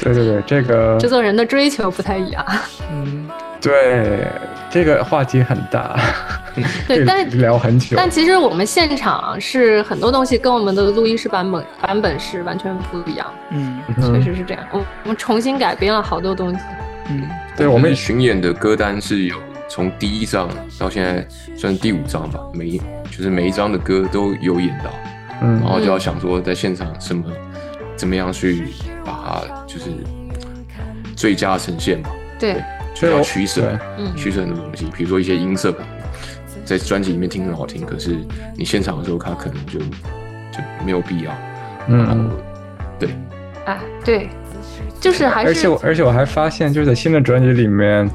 [0.04, 2.44] 对对对，这个制作人的追求不太一样。
[2.90, 3.28] 嗯，
[3.60, 4.26] 对，
[4.70, 5.98] 这个话题很大，
[6.88, 7.96] 对，但聊很久。
[7.96, 13.26] 但其实我们现场是很多东西跟我们的录音室版本版本是完全不一样。
[13.50, 14.64] 嗯，确实是这样。
[14.72, 16.60] 我我们重新改编了好多东西。
[17.10, 19.36] 嗯，对，我们巡演的歌单是有
[19.68, 22.78] 从第一张到现在算第五张吧，每
[23.10, 24.90] 就是每一张的歌都有演到。
[25.42, 27.24] 嗯，然后就要想说在现场什么，
[28.00, 28.64] 怎么样去
[29.04, 29.12] 把
[29.46, 29.90] 它就是
[31.14, 32.08] 最佳呈现嘛。
[32.38, 32.56] 对，
[32.94, 35.74] 就要取舍，嗯，取舍很多东西，比如说一些音色，
[36.64, 38.16] 在专辑里面听很好听，可是
[38.56, 41.32] 你现场的时候，它可能就就没有必要。
[41.88, 42.30] 嗯，
[42.98, 43.10] 对，
[43.66, 44.30] 啊，对，
[44.98, 48.10] 就是还是，而且我而且我还发现，就是在新的专辑里面。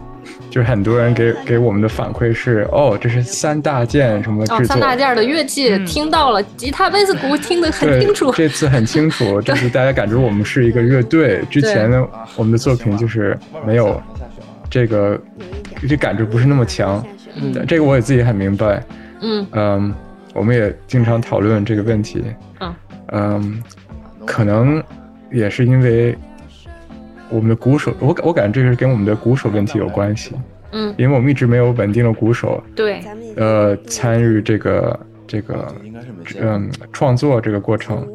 [0.55, 4.57] 就是很多人给给我们的反馈是，哦，这是三大件什么制作？
[4.59, 8.31] 哦，三大件的乐器听到了，吉他、贝斯、鼓听得很清楚。
[8.31, 11.43] 这次很清楚， 就是大家感觉我们是一个乐队。
[11.51, 13.37] 之前呢，我们的作品就是
[13.67, 14.01] 没有
[14.69, 15.19] 这个，
[15.89, 17.05] 这感觉不是那么强。
[17.35, 18.81] 嗯，这个我也自己很明白。
[19.19, 19.93] 嗯嗯，
[20.33, 22.23] 我们也经常讨论这个问题。
[22.61, 22.75] 嗯
[23.11, 23.63] 嗯，
[24.25, 24.81] 可能
[25.29, 26.17] 也是因为。
[27.29, 30.33] 我们的鼓手，我我感觉这个是跟我们的鼓手问题有关系。
[30.71, 32.61] 嗯，因为我们一直没有稳定的鼓手。
[32.75, 32.99] 对。
[33.35, 35.73] 呃，参与这个这个
[36.39, 38.07] 嗯创作这个过程。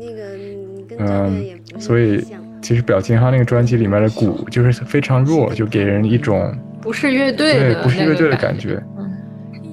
[0.98, 1.42] 嗯，
[1.78, 2.24] 所以
[2.60, 8.82] 其实表情哈那个专辑里面的鼓就是非常弱，就给人一种不是乐队对不是乐队的感觉。
[8.98, 9.10] 嗯。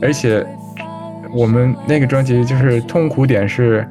[0.02, 0.46] 而且
[1.36, 3.86] 我们那个专辑就是痛苦点是，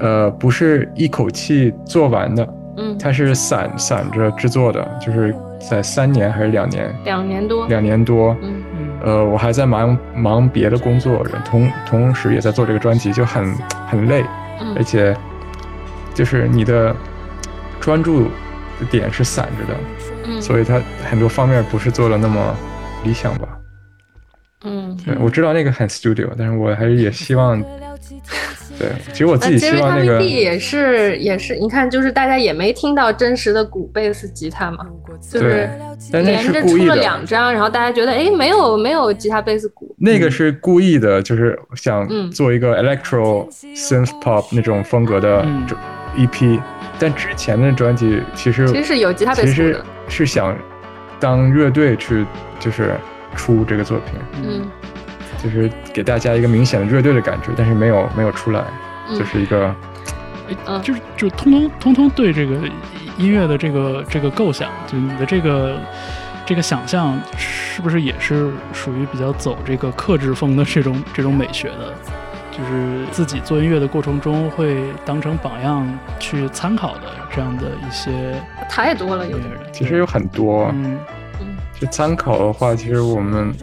[0.00, 2.54] 呃，不是一口气做完的。
[2.78, 5.34] 嗯，它是散散着制作的，就是
[5.68, 6.94] 在三年还是两年？
[7.04, 7.66] 两年多。
[7.66, 8.36] 两年多。
[8.40, 8.88] 嗯嗯。
[9.02, 13.54] 呃，我还在忙忙别的工作，同同时也在做这个专辑，就很
[13.88, 14.24] 很累。
[14.60, 14.74] 嗯。
[14.76, 15.16] 而且，
[16.14, 16.94] 就是你的
[17.80, 18.24] 专注
[18.78, 19.80] 的点是散着的。
[20.26, 20.40] 嗯。
[20.40, 22.54] 所以它很多方面不是做的那么
[23.04, 23.48] 理想吧？
[24.64, 27.62] 嗯，对，我知道那个很 studio，但是我还是也希望，
[28.78, 34.86] 对，其实我自己希望那个也是也是，你看，就是大家也没听到真实的鼓、贝斯、吉他嘛，
[35.30, 35.68] 就是
[36.12, 45.44] 连着出了两张，然后大家觉得哎，没有没有吉他、贝斯、鼓，那个是故意的，就是想做一个 electro synth pop 那种风格的
[46.16, 46.60] EP，
[46.98, 50.56] 但之前的专辑其实其实是有吉他、贝斯，其实是想
[51.18, 52.24] 当乐队去
[52.60, 52.94] 就是。
[53.36, 54.68] 出这个作品，嗯，
[55.42, 58.62] 就是给大家一个明显的乐队的感觉，但是没有没有出来，
[59.16, 59.74] 就是一个，
[60.66, 62.56] 哎，就是就通通通通对这个
[63.16, 65.76] 音乐的这个这个构想，就你的这个
[66.44, 71.94] 这个想象，是不是也是属于比较走这个克制风的这种这种美学的？
[72.50, 75.86] 就是自己做音乐的过程中会当成榜样
[76.18, 78.10] 去参考的这样的一些，
[78.68, 80.98] 太多了，有的人其实有很多，嗯。
[81.72, 83.54] 去参考的话，其实我们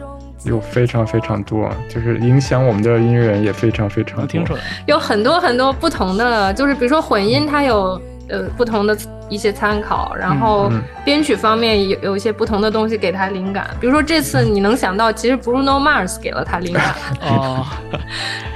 [0.46, 4.26] 有非常非常多，就是影响我们的音乐人也非常非常多。
[4.26, 8.96] 听出来，有很多很多不同的，就是比如说混音，它有呃不同的
[9.28, 10.70] 一些参考，然后
[11.04, 13.68] 编曲方面有有一些不同的东西给他灵感。
[13.80, 17.66] 比如说这次你能想到，其实 Bruno Mars 给了他灵感， 哦，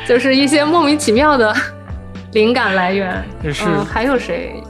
[0.06, 1.54] 就是一些莫名其妙的
[2.32, 3.22] 灵感来源。
[3.42, 4.62] 嗯，还有谁？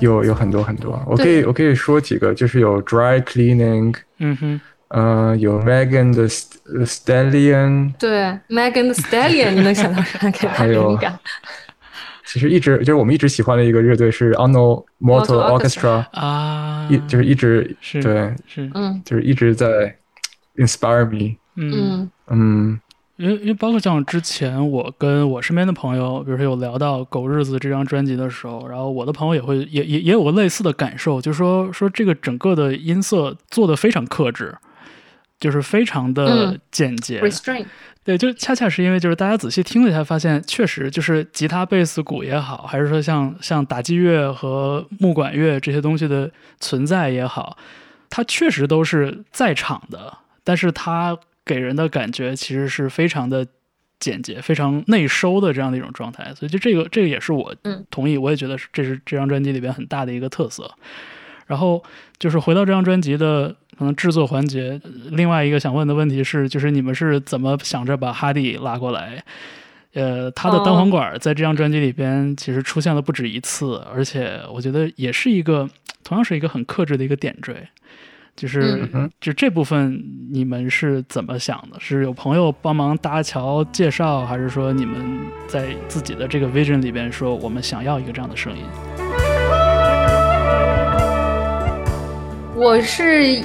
[0.00, 4.60] 有有很多很多，我可以我可以说几个，就是有 dry cleaning，嗯哼，
[4.92, 10.18] 呃，有 Megan 的 Stallion，对，Megan 的 Stallion，你能想到啥？
[10.52, 10.98] 还有，
[12.26, 19.96] 其实一直就是我们一直喜欢的一个乐队是 Unknown Mortal Orchestra 啊，一就是一直是对是嗯，就是一直在
[20.56, 22.80] inspire me，嗯嗯。
[23.16, 34.54] 因为因为包括像之前我跟我身边的朋友，比如说有聊到《狗日子》这张专辑的时候，然后我的朋友也会也也也有个类似的感受，就是说说这个整个的音色做的非常克制，
[35.42, 37.20] 就是非常的简洁。
[38.02, 46.30] 对，就恰恰是因为就是大家仔细听了一下，发现确实就是吉他、贝斯、鼓也好，还是说像像打击乐和木管乐这些东西的
[46.60, 47.58] 存在也好，
[48.08, 51.18] 它确实都是在场的，但是它。
[51.44, 53.44] 给人的感觉其实是非常的
[53.98, 57.52] 简洁、非常内收的这样的一种状态，所以就这个这个也是我
[57.90, 60.72] 同意，我也觉得这是这张专辑里边很大的一个特色。
[61.48, 61.82] 然后
[62.20, 64.80] 就是回到这张专辑的可能制作环节，
[65.10, 69.20] 另外一个想问的问题是，就是你们是怎么想着把哈迪拉过来？
[69.94, 75.68] 呃，他的单簧管在这张专辑里边其实出现了不止一次，而且我觉得也是一个
[76.04, 77.68] 同样是一个很克制的一个点缀。
[78.36, 78.88] 就是，
[79.20, 81.80] 就这部分你们是怎么想的？
[81.80, 85.18] 是有朋友帮忙搭桥介绍，还是说你们
[85.48, 88.62] 在自己的这个 vision 里边说我们想要一个这样的声音？
[92.54, 93.42] 我是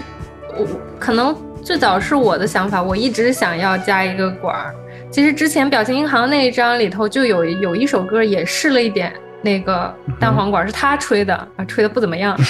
[0.58, 0.66] 我
[0.99, 4.74] 可能最早是我的想法，我一直想要加一个管儿。
[5.12, 12.38] 其实之前表情银行那一张里头就有有一首歌也试了一点那个蛋黄管，是他吹的啊，吹的不怎么样。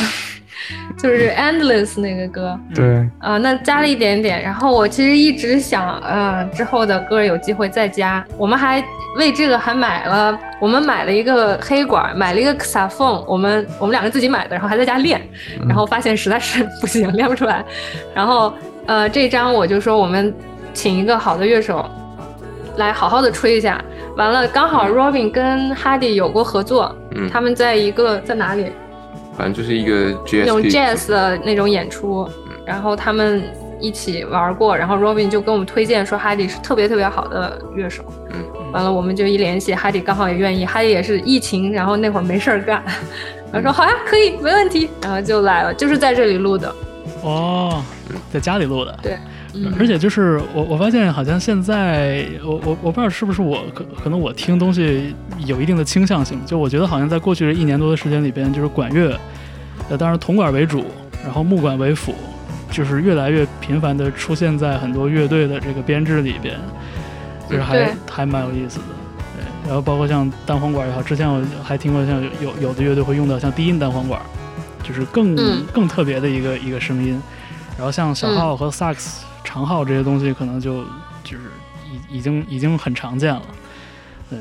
[0.98, 4.42] 就是 endless 那个歌，对啊，那加了一点点。
[4.42, 8.26] 然后我其实一直想，呃，之后的歌有机会再加。
[8.38, 8.84] 我们还
[9.18, 15.22] 为这个还买了，我们买了一个黑管，买了一个萨凤，我们我们两个自己买的，然后还在家练，
[15.68, 17.64] 然后发现实在是不行，练不出来。
[18.14, 18.52] 然后
[18.88, 20.34] 呃，这张我就说我们
[20.74, 21.88] 请一个好的乐手
[22.78, 23.84] 来好好的吹一下。
[24.16, 26.96] 完了，刚好 Robin 跟 Hardy 有过合作，
[27.32, 28.72] 他们在一个在哪里？
[29.38, 32.28] 反正就是一个那种 jazz 的那种演出，
[32.66, 33.44] 然后他们
[33.80, 38.04] 一起玩过，然后 Robin 就跟我们推荐说 Hadi 是特别特别好的乐手。
[38.32, 42.84] 嗯，完了我们就一联系，Hadi 刚好也愿意，Hadi 也是疫情，然后那会儿没事儿干，
[43.54, 46.74] 他说好呀，可以，没问题，然后就来了，就是在这里录的。
[47.22, 47.84] 哦，
[48.34, 49.00] 在家里录的。
[49.04, 49.18] 对。
[49.80, 59.18] 而且就是我我发现好像现在我我我不知道是不是我可可能我听东西有一定的倾向性，就我觉得好像在过去这一年多的时间里边，就是管乐，
[59.90, 60.86] 呃当然铜管为主，
[61.24, 62.14] 然后木管为辅，
[62.70, 66.56] 就是越来越频繁的出现在很多乐队的这个编制里边，
[67.50, 68.86] 就是还还蛮有意思的。
[69.38, 74.22] 对，然后包括像单簧管也好，之前我还听过像有有的乐队会用到像低音单簧管，
[74.84, 75.36] 就是更
[75.74, 77.20] 更特别的一个一个声音。
[77.78, 79.27] 然后像小号和萨克斯。
[79.48, 80.84] 长号这些东西可能就
[81.24, 81.44] 就是
[82.12, 83.42] 已已经已经很常见了，
[84.30, 84.38] 对。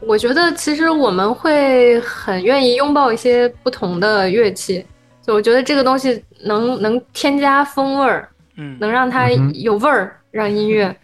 [0.00, 4.82] 我觉得其实我们会很愿意拥抱一些不同的乐器，
[5.20, 10.94] 就我觉得这个东西能能添加风味儿，嗯，能让它有味儿，让音乐。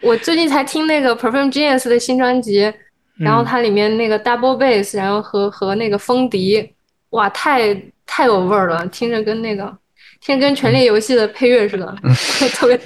[0.00, 2.72] 我最近才听那个 Perfume Genius 的新专辑，
[3.16, 6.74] 然后它里面那个 double bass，然后和和那个风笛，
[7.10, 7.74] 哇，太
[8.06, 9.76] 太有味儿了，听着跟那个。
[10.24, 11.94] 听着跟《权力游戏》的配乐似的，
[12.54, 12.80] 特别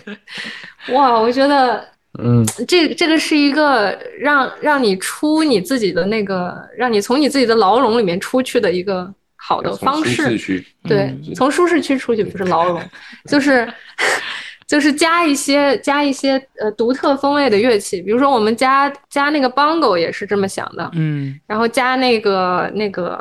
[0.92, 1.16] 哇！
[1.20, 1.86] 我觉得，
[2.18, 10.36] 嗯，这这个是一个让让你出你自己的那个，让你从你自己的牢笼里面出去的一个好的方式。
[10.82, 12.82] 对，从舒适区出去不是牢笼，
[13.28, 13.72] 就是
[14.66, 23.16] 就是加一些加一些呃独特风味的乐器，比如说我们加加那个 bongo 也是这么想的，嗯，然后加那个那个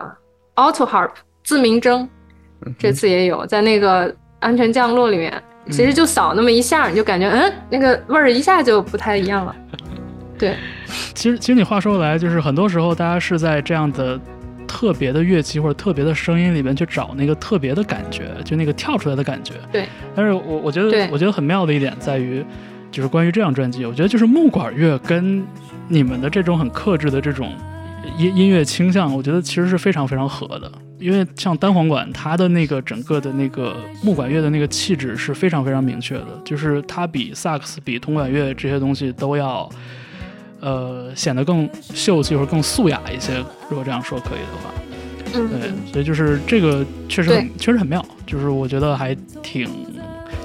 [0.55, 1.11] auto harp
[1.43, 2.07] 自鸣筝，
[2.77, 5.33] 这次也有在那个安全降落里面。
[5.69, 9.53] 其实就扫那么一下，你就感觉嗯，那个味儿一下就不太一样了。
[10.39, 10.55] 对，
[11.13, 14.17] 其实其实你话说回来，就是很多时候大家是在这样的
[14.65, 19.55] 特别的乐器或者特别的声音里面去找那个特别的感觉，就那个跳出来的感觉。
[19.69, 19.85] 对。
[20.15, 22.45] 但是我我觉得我觉得很妙的一点在于，
[22.89, 25.45] 就是关于这张专辑，我觉得就是木管乐跟
[25.89, 27.51] 你们的这种很克制的这种
[28.17, 30.71] 音音乐倾向，我觉得其实是非常非常合的。
[30.99, 39.69] 因为像单簧管，它的那个整个的那个木管乐的那个气质是非常非常明确的，就是它比萨克斯、比铜管乐这些东西都要，
[40.59, 43.37] 呃，显得更秀气或者更素雅一些。
[43.69, 44.73] 如果这样说可以的话，
[45.35, 49.69] 嗯，对，所以就是这个确实很确实很妙，就是我觉得还挺，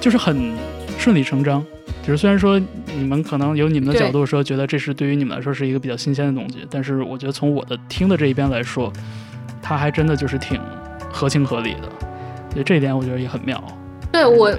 [0.01, 0.55] 就是很
[0.99, 1.65] 顺理成章。
[2.03, 2.61] 就是虽然说
[2.99, 8.93] 你们可能有你们的角度说觉得这是对于你们来说是一个比较新鲜的东西，但是我觉得从我的听的这一边来说。
[9.63, 10.61] 它还真的就是挺
[11.11, 11.89] 合情合理的，
[12.53, 13.63] 所以这一点我觉得也很妙。
[14.11, 14.53] 对我，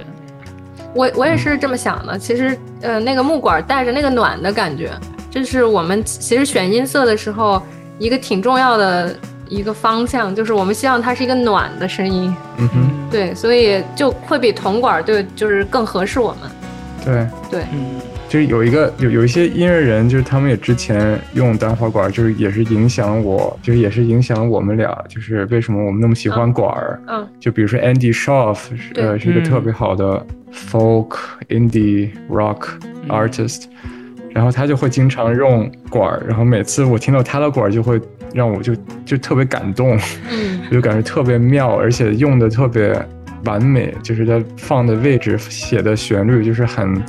[0.94, 2.18] 我我也是这么想的。
[2.18, 4.90] 其实，呃，那个木管带着那个暖的感觉，
[5.30, 7.62] 这是我们其实选音色的时候
[7.98, 9.14] 一个挺重要的
[9.48, 12.34] 一个方向，就是我们希望它是一个暖的声音。
[12.56, 12.90] 嗯哼。
[13.10, 16.50] 对，所以就会比铜管对，就是更合适我们。
[17.04, 17.28] 对。
[17.48, 17.64] 对。
[17.72, 18.00] 嗯。
[18.34, 27.00] 就是有一个有有一些音乐人，就是他们也之前用单簧管，就是也是影响我，就是也是影响我们俩，就是为什么我们那么喜欢管儿。
[27.06, 28.58] 嗯，就比如说 Andy Shauf，
[28.96, 31.16] 呃，是一个特别好的 folk
[31.48, 32.70] indie rock
[33.06, 33.66] artist，
[34.32, 38.00] 然后他就会经常用管儿，然后每次我听到他的管儿，就会
[38.32, 38.74] 让我就
[39.04, 39.96] 就特别感动，
[40.28, 43.00] 嗯，就感觉特别妙，而且用的特别
[43.44, 47.00] 完美，就是他放的位置、写的旋律，就是很。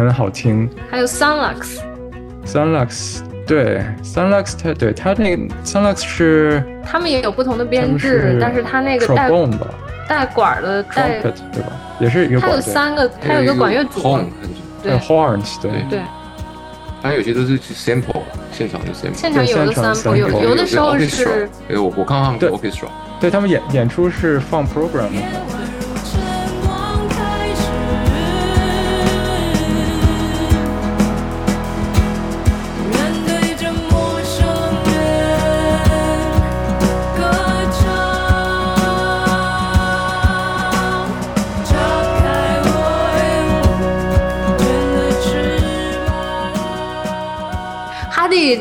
[0.00, 9.30] 很好听，还有 Sunlux，Sunlux 对 Sunlux，它对它那个 Sunlux 是，他们也有不同的编制，但是它那个带
[10.08, 11.30] 带管的带对
[11.62, 11.68] 吧？
[12.00, 12.40] 也是一个。
[12.40, 14.18] 它有三个，它有一个管乐组，
[14.82, 14.94] 对。
[14.98, 15.70] horns 对。
[15.90, 16.00] 对。
[17.02, 18.22] 它有些都是 sample，
[18.52, 21.48] 现场就 sample，现场有的 sample，有有的时候是。
[21.68, 22.88] 哎，我我看他们 orchestra，
[23.20, 25.08] 对他们演演出是放 program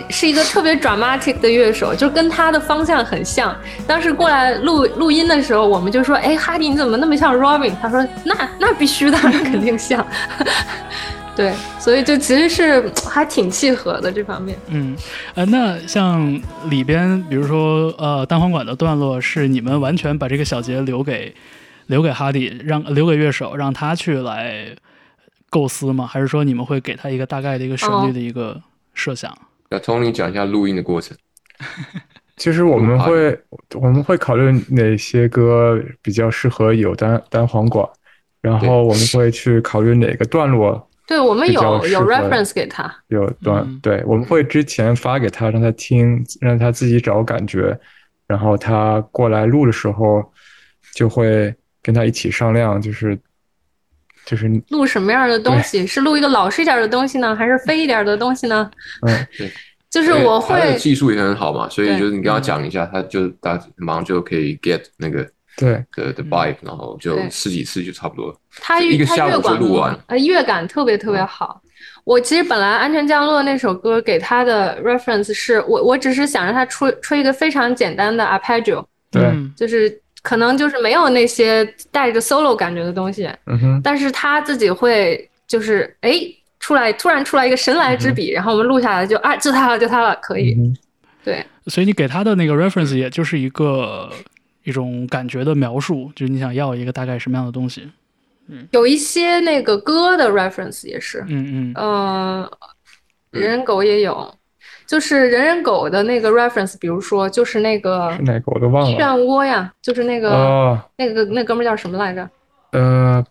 [0.09, 3.55] 是一个特别 dramatic 的乐手，就跟他的方向很像。
[3.85, 10.05] 当时过来录录音的时候，我们就说：“哎，哈迪你怎么那么像 Robin？” 他说：“那那必须的，那肯定像。
[11.35, 14.57] ”对，所以就其实是还挺契合的这方面。
[14.67, 14.93] 嗯，
[15.35, 21.33] 呃，那像里边，比如说呃单簧管的段落，是你们完全把这个小节留给
[21.85, 24.75] 留给哈迪，让留给乐手，让他去来
[25.49, 26.05] 构思吗？
[26.05, 28.61] 还是说你们会给他一个大概的一个旋律的一个
[28.93, 29.31] 设想？
[29.69, 31.17] 要 Tony 讲一下录音的过程。
[32.37, 33.37] 其实我们会
[33.75, 37.87] 我们会考虑哪些歌比较适合有单单簧管，
[38.41, 40.87] 然后我们会去考虑哪个段落。
[41.05, 47.77] 对我们有有 reference 给他，有段对，我们会之前发给他，让他听，让他自己找感觉，
[48.27, 50.23] 然后他过来录的时候，
[50.93, 51.51] 就会
[51.81, 53.17] 跟他一起商量，就是
[54.29, 58.69] 就是录什么样的东西，是录一个老实一点的东西呢，还是飞一点的东西呢？
[59.07, 59.51] 嗯， 对，
[59.89, 65.27] 就是我会技术也很好嘛，所以就是你跟他讲一下，他就他马上就可以 get 那个。
[65.57, 68.35] 对的的 vibe，然后就试几次就差不多了。
[68.61, 71.61] 他一个下午就录完，呃，乐感特别特别好。
[72.05, 79.21] 我其实本来安全降落那首歌给他的 reference 是我，我只是想让他出出一个非常简单的 arpeggio，对，
[79.53, 83.29] 就是可能就是没有那些带着 solo 感觉的东西。
[83.45, 83.81] 嗯哼。
[83.83, 86.21] 但是他自己会就是哎
[86.59, 90.55] 出来，突然出来一个神来之笔，然后我们录下来就啊就他了就他了，可以。
[91.23, 91.45] 对。
[91.67, 94.09] 所以你给他的那个 reference 也就是一个。
[94.65, 97.89] 一种感觉的描述，就是你想要一个大概什么样的东西。
[98.49, 101.23] 嗯，有一些那个歌的 reference 也是。
[101.27, 101.73] 嗯嗯。
[101.75, 102.51] 呃，
[103.31, 104.31] 人人狗也有，
[104.89, 108.97] 就是人人狗的那个 reference，比如说就是那个是哪个我都忘了。
[108.97, 112.27] 漩涡呀，就是那个哦，那个那哥们叫什么来着？
[112.71, 113.23] 呃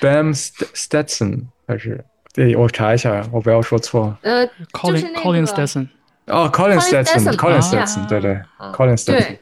[0.00, 2.04] ，Bam Stetson 还是？
[2.32, 4.16] 对我查一下，我不要说错。
[4.22, 5.88] 呃，Colin Colin Stetson。
[6.28, 8.38] 哦，Colin Stetson，Colin Stetson，对对
[8.72, 9.06] ，Colin Stetson。
[9.06, 9.40] 对。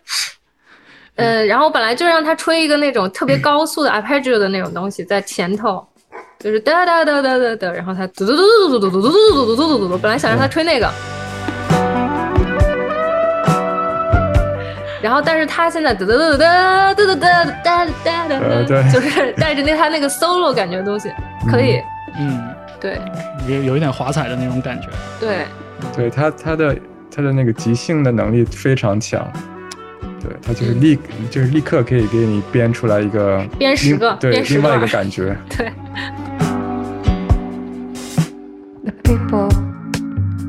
[1.17, 5.87] 呃，然后本来就让他吹一个那种特别高速的 arpeggio 的那种东西在前头，
[6.39, 10.91] 就是哒哒哒哒哒哒，然后他嘟嘟嘟嘟嘟嘟嘟嘟嘟嘟嘟嘟嘟嘟，本来想让他吹那个。
[15.03, 17.87] 然后，但是他现在哒哒哒哒哒哒哒哒
[18.29, 21.11] 哒哒哒，就是带着那他那个 solo 感觉的东西，
[21.51, 21.81] 可以，
[22.19, 22.41] 嗯，
[22.81, 23.01] 对，
[23.49, 24.89] 有有一点华彩的那种感觉，
[25.19, 25.45] 对，
[25.97, 26.77] 对他他的
[27.15, 29.27] 他的那个即兴的能力非常强，
[30.21, 30.97] 对他就是立
[31.31, 35.73] 就是立刻可以给你编出来一个编十个对另外一个感觉， 对。
[38.85, 39.49] The people,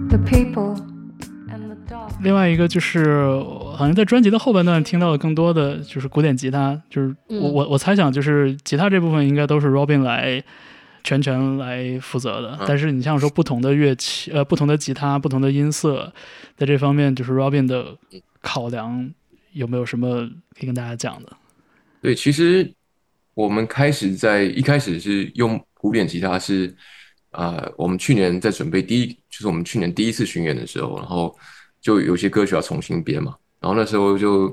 [0.10, 0.78] the people.
[2.22, 3.04] 另外一个就是，
[3.74, 10.44] 好像在专辑的后半段听到的更多的就是古典吉他，就是我我我猜想就是吉他这部分应该都是 Robin 来
[11.04, 12.60] 全权来负责的。
[12.68, 16.14] 但是你像说不同的乐器，呃，不同的吉他，不同的音色，
[16.56, 17.98] 在这方面就是 Robin 的
[18.42, 19.12] 考量
[19.52, 21.30] 有没有什么可以跟大家讲的？
[22.02, 22.72] 对，其实
[23.34, 26.76] 我们开始在一开始是用古典吉他，是
[27.32, 31.36] 啊，我们去年在准备第一，就是我们去年第一次巡演的时候，然后。
[31.84, 34.50] 就有些歌曲要重新编嘛，然后那时候就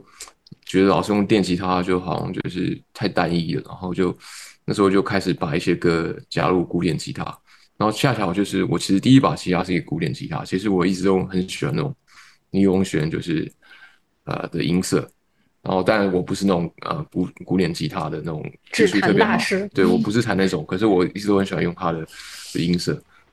[0.65, 4.17] 觉得老是用电吉他就好像就是太单一了，然后就
[4.65, 7.25] 那时候就开始把一些歌加入古典吉他，
[7.77, 11.93] 然后恰巧就是我其实第一把吉他是一个古典吉他，其实我一直都很喜欢那种
[12.53, 13.51] 尼龙弦就是
[14.27, 14.99] 呃的音色，
[15.63, 19.37] 然后但我不是那种呃古古典吉他的那种技术特别好，
[19.75, 22.07] 对我不是弹那种，可是我一直都很喜欢用它的
[22.55, 22.93] 音色。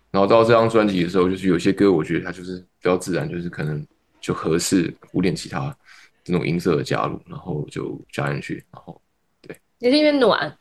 [0.10, 3.86] 然后到这张专辑的时候，就是有些歌，我觉得它就是比较自然，就是可能
[4.28, 5.74] 就合适古典吉他
[6.22, 9.02] 这种音色的加入，然后就加进去，然后
[9.42, 10.54] 对，也是因为暖，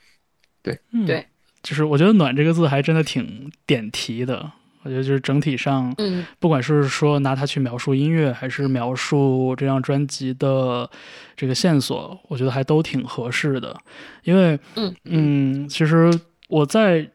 [0.62, 1.26] 对，对，
[1.64, 4.52] 就是我觉得“暖”这个字还真的挺点题的。
[4.84, 10.88] 我觉得就是整体上，嗯，不管是说拿它去描述音乐，还是描述这张专辑的
[11.36, 13.76] 这个线索，我觉得还都挺合适的。
[14.22, 16.08] 因为，嗯嗯，其实
[16.46, 17.10] 我在。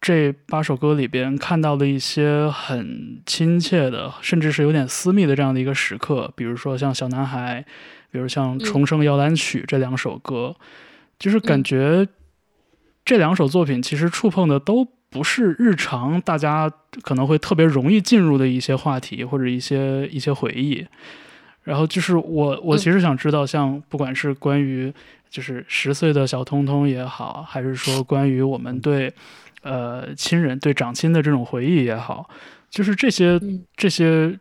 [0.00, 7.64] 这八首歌里边看到的一些很亲切的，甚至是有点私密的这样的一个时刻，比如说像《小男孩》，
[8.12, 10.54] 比如像《重生摇篮曲》这两首歌，
[11.18, 12.06] 就是感觉
[13.04, 16.70] 这两首作品其实触碰的都不是日常大家
[17.02, 20.86] 可能会特别容易进入的一些话题或者一些一些回忆。
[21.64, 24.92] 然后就是我我其实想知道，像不管是关于
[25.30, 29.12] 就是十岁的小通通也好，还是说 关于我们对。
[29.62, 32.30] 呃，亲人对长亲的这种回忆也好，
[32.70, 33.38] 就是这些
[33.76, 34.38] 这些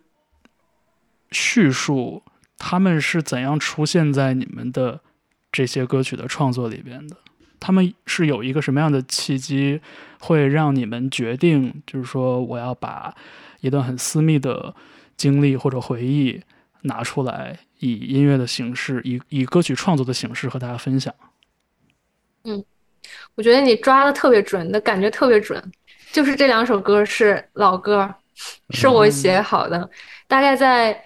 [1.31, 2.21] 叙述，
[2.59, 5.01] 他们是怎样出现在你们的
[5.51, 7.17] 这些歌曲的创作里边的？
[7.59, 9.81] 他们是有一个什么样的契机，
[10.19, 13.13] 会让你们决定，就是说我要把
[13.61, 14.73] 一段很私密的
[15.17, 16.39] 经历或者回忆
[16.83, 21.13] 拿出来，以音乐的形式，以以歌曲创作的形式和大家分享？
[22.43, 22.63] 嗯。
[23.35, 25.63] 我觉得你抓的特别准，的感觉特别准，
[26.11, 28.13] 就是这两首歌是老歌，
[28.71, 29.89] 是我写好的，
[30.27, 30.99] 大概在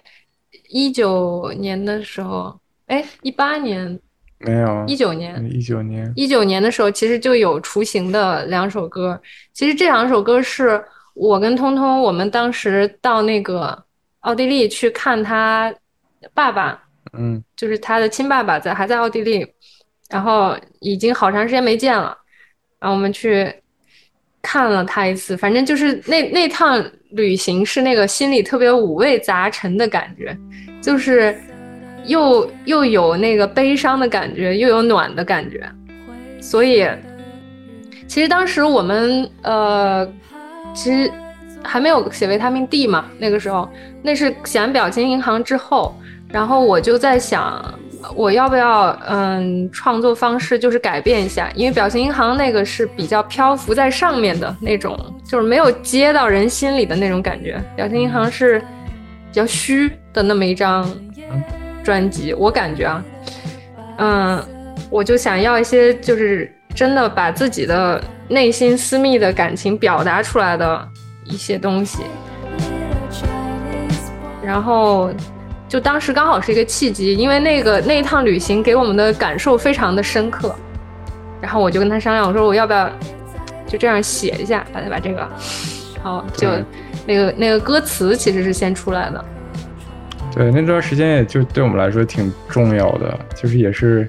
[0.69, 2.57] 一九年的时候，
[2.87, 3.99] 哎，一八年
[4.39, 9.21] 没有，一九年，一九年，一九年的时候，其实就有雏形的两首歌。
[9.53, 13.77] 其实这两首歌是我跟通通，我们当时到那个
[14.21, 15.71] 奥地利去看他
[16.33, 16.83] 爸爸，
[17.17, 19.45] 嗯，就是他的亲爸爸在还在奥地利。
[20.09, 22.13] 然后已经好长时间没见了，
[22.81, 23.49] 然后我们去
[24.41, 30.37] 看了他一次，反正就是那那趟旅行是那个心里特别五味杂陈的感觉，
[30.81, 31.33] 就是
[32.07, 35.65] 又又有那个悲伤的感觉，又有暖的感觉。
[36.41, 36.85] 所以
[38.05, 40.05] 其实当时我们呃，
[40.75, 41.09] 其实
[41.63, 43.69] 还没有写维他命 D 嘛，那个时候
[44.01, 45.95] 那是写完表情银行之后，
[46.31, 47.63] 然后我就在想。
[48.15, 57.63] 我要不要嗯创作方式就是改变一下，因为表情银行那个是比较漂浮在上面的那种，就是没有接到人心里的那种感觉。
[57.75, 60.91] 表情银行是比较虚的那么一张
[61.83, 63.05] 专辑，我感觉啊，
[63.99, 64.43] 嗯，
[64.89, 70.89] 我就想要一些就是真的把自己的内心私密的感情表达出来的
[71.23, 71.99] 一些东西，
[74.43, 75.11] 然后。
[75.71, 80.53] 就当时刚好是一个契机，因为那个那一趟旅行给我们的感受非常的深刻，
[81.39, 82.91] 然后我就跟他商量，我说我要不要
[83.65, 85.25] 就这样写一下，把它把这个，
[86.03, 86.49] 好就
[87.07, 89.25] 那个那个歌词其实是先出来的。
[90.35, 94.05] 对，那段时间也就对我们来说挺重要的，就是也是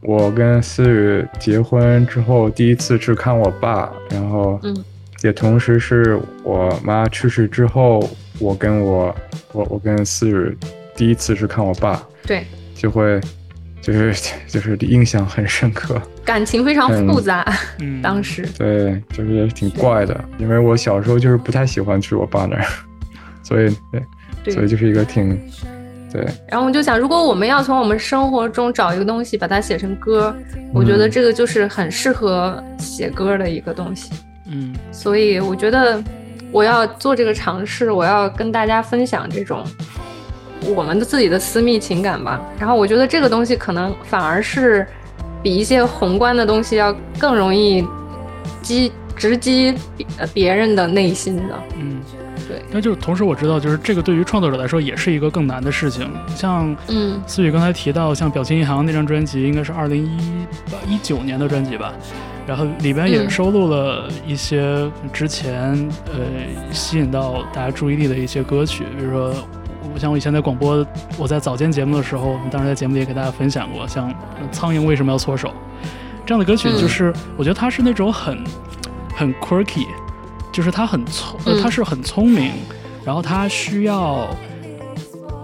[0.00, 4.84] 我跟思雨结婚之后第一次去看我爸，然后嗯，
[5.22, 8.02] 也同时是我妈去世之后，
[8.40, 9.14] 我跟我
[9.52, 10.58] 我我跟思雨
[10.96, 13.20] 第一次是看我爸，对，就会
[13.82, 17.44] 就是就是印象很深刻，感情非常复杂。
[17.80, 18.46] 嗯，当时。
[18.56, 22.64] 对，就是挺怪的，因为我小时候就是不太喜欢去我爸那儿，
[23.42, 24.02] 所以对，
[24.44, 24.54] 对。
[24.54, 25.38] 所以就是一个挺
[26.12, 30.34] 对，然后我们就想，如果我们要从我们生活中找一个东西，把它写成歌，
[30.72, 34.12] 我觉得这个就是很适合写歌的一个东西。
[34.46, 34.74] 嗯。
[34.92, 36.00] 所以我觉得
[36.52, 39.66] 我要做这个尝试，我要跟大家分享这种
[40.74, 42.40] 我们的自己的私密情感吧。
[42.58, 44.86] 然后我觉得这个东西可能反而是
[45.42, 47.84] 比一些宏观的东西要更容易
[48.62, 49.74] 击直击
[50.18, 51.54] 呃别人的内心的。
[51.78, 52.00] 嗯，
[52.48, 52.62] 对。
[52.70, 56.10] 那就是同时我知道，就是这个对于创作者来说也是一个更难的事情。
[56.34, 61.92] 像嗯思雨刚才提到，像《表情银行》那张专辑，应该是二零一八一九年的专辑吧。
[62.46, 65.72] 然后里边也嗯收录了一些之前
[66.12, 66.20] 呃
[66.72, 69.34] 吸引到大家注意力的一些歌曲，比如说，
[69.94, 70.84] 我像我以前在广播，
[71.16, 74.10] 我在早间节目的时候，我们当时在节目里也给大家分享过，像
[74.50, 75.48] 《苍蝇为什么要搓手》
[76.26, 76.80] 这样的歌曲，嗯。
[76.80, 78.42] 就是、我觉得它是那种很
[79.14, 79.86] 很 quirky，
[80.52, 82.50] 就是它很聪，它是很聪明，
[83.04, 84.28] 然后它需要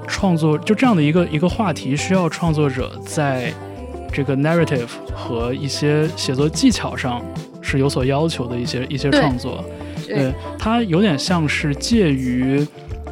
[0.09, 3.55] 创作就这样的一个一个话题，需要创作者在
[4.13, 7.23] 这个 narrative 和一些写作技巧上
[7.63, 9.65] 是有所要求的一些一些创作。
[10.09, 10.17] 对。
[10.17, 12.67] 对，它有点像是介于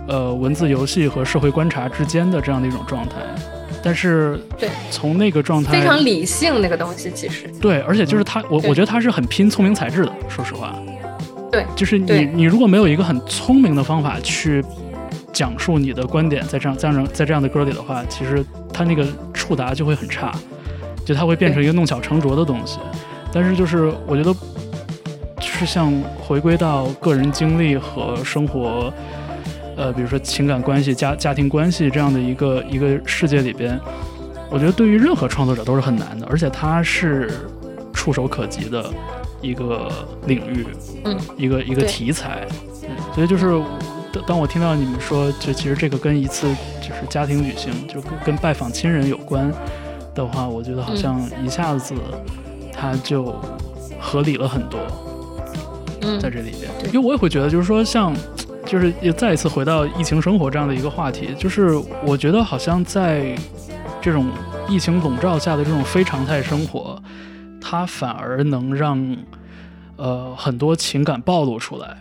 [0.09, 3.17] 呃文字游戏和社会观察之间的这样的一种状态。
[3.81, 10.75] 但是对从那个状态非常理性那个东西，其实对，而且就是他，我我觉得他是很拼聪明才智的，说实话。
[11.51, 14.63] 对就是你你如果没有一个很聪明的方法去
[15.33, 20.33] 讲述你的观点，在这样这样在这样的歌里的话，其实他那个触达就会很差，
[21.05, 22.81] 就他会变成一个弄巧成拙的东西。
[23.33, 24.35] 但是就是我觉得，
[25.41, 28.93] 就是像回归到个人经历和生活，
[29.79, 33.79] 呃，比如说情感关系、家家庭关系这样的一个一个世界里边，
[34.51, 37.31] 我觉得对于任何创作者都是很难的，而且它是
[37.93, 38.85] 触手可及的
[39.41, 39.89] 一个
[40.26, 40.66] 领域，
[41.05, 42.45] 嗯，一个一个题材，
[42.83, 43.47] 嗯，所以就是
[44.12, 46.49] 当当我听到你们说，就其实这个跟一次
[46.81, 49.49] 就是家庭旅行，就跟跟拜访亲人有关
[50.12, 51.95] 的话，我觉得好像一下子
[52.72, 53.33] 它就
[54.01, 54.81] 合理了很多。
[56.03, 56.18] 嗯。
[56.18, 58.12] 在这里边，因为我也会觉得，就是说像，
[58.69, 61.71] 就是又再一次回到疫情生活这样的一个话题，就是
[62.05, 63.35] 我觉得好像在
[64.01, 64.27] 这种
[64.69, 67.03] 疫情笼罩下的这种非常态生活，
[67.62, 69.16] 它反而能让
[69.97, 71.97] 呃很多情感暴露出来。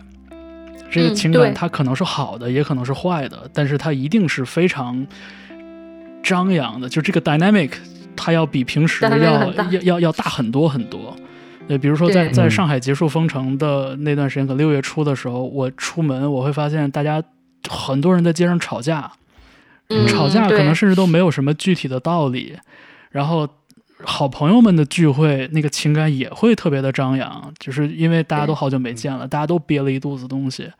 [0.90, 5.06] 这个嗯情感它可能是好的，也可能是坏的，但是它一定是非常
[6.22, 6.86] 张扬的。
[6.86, 7.70] 就这个 dynamic，
[8.14, 11.16] 它要比平时要要要要大很多很多。
[11.68, 12.50] 对，比如说在在嗯。
[12.50, 17.22] 上海结束封城的那段时间，可能六月初的时候，我出门我会发现大家
[17.68, 19.12] 很多人在街上吵架，
[19.88, 22.56] 嗯吵架可能甚至都没有什么具体的道理，
[23.10, 23.48] 然后
[24.02, 30.70] 好朋友们的聚会，那个情感也会特别的张扬，就是因为大家都好久没见了，大家都憋了一肚子东西。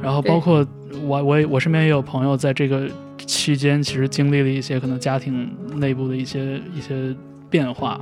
[0.00, 0.66] 然后包括
[1.02, 7.14] 我，我也我身边也有朋友在这个期间，其实经历了一些可能家庭内部的一些一些
[7.50, 8.00] 变化，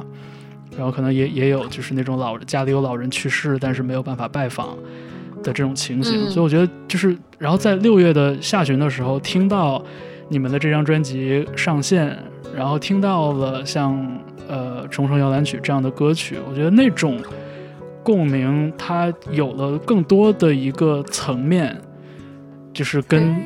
[0.81, 4.69] 然后可能也也有就是那种老人家里有老人去世，但是没有办法拜访
[5.43, 6.27] 的这种情形。
[6.27, 9.85] 嗯所以我觉得就是，然后在六月的下旬的时候，听到
[10.31, 12.17] 你们的这张专辑上线，
[12.57, 13.95] 然后听到了像
[14.49, 17.19] 呃《重生摇篮曲》这样的歌曲，我觉得那种
[18.03, 21.79] 共鸣，它有了更多的一个层面，
[22.73, 23.37] 就是跟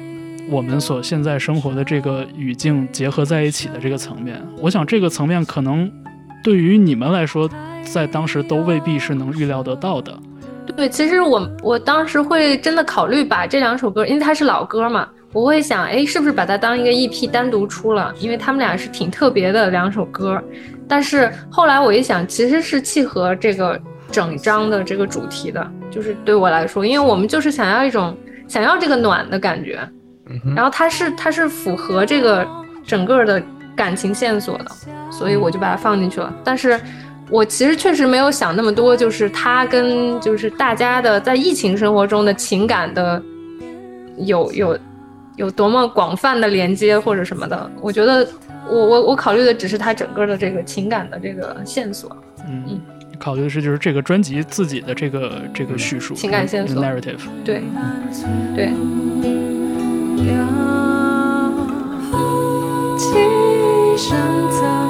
[0.49, 4.41] 我们所现在生活的这个语境结合在一起的这个层面。
[4.61, 5.91] 我想这个层面可能
[6.45, 7.49] 对于你们来说，
[7.82, 10.14] 在当时都未必是能预料得到的。
[10.76, 18.14] 对，其实我我当时会真的考虑把这两首歌，因为它是老歌嘛，我会想，哎，是不是把它当一个 EP 单独出了？
[18.20, 20.38] 因为他们俩是挺特别的两首歌。
[20.86, 23.80] 但是后来我一想，其实是契合这个
[24.11, 28.14] 整张的这个主题的，就是对我来说，因为我们就是想要一种
[28.47, 29.80] 想要这个暖的感觉，
[30.55, 32.47] 然后它是它是符合这个
[32.84, 33.42] 整个的
[33.75, 34.66] 感情线索的，
[35.11, 36.33] 所以我就把它放进去了。
[36.45, 36.81] 但是
[37.31, 43.22] 我其实确实没有想那么多，就是它跟就是大家的在疫情生活中的情感的
[44.18, 44.79] 有有
[45.37, 47.70] 有多么广泛的连接或者什么的。
[47.81, 48.27] 我觉得
[48.68, 52.14] 我我我考虑的只是它整个的这个情感的这个线索。
[52.47, 52.81] 嗯，
[53.18, 57.20] 考虑的是就是这个专辑自己的这个这个叙述情感线索 narrative。
[57.43, 57.62] 对
[58.55, 58.70] 对，
[63.97, 64.84] 其上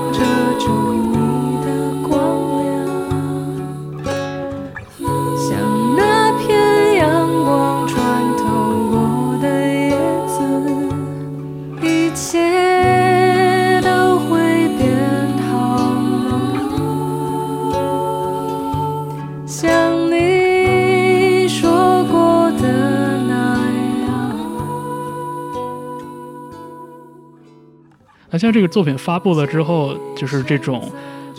[28.35, 30.91] 那像这个作品发布了之后，就是这种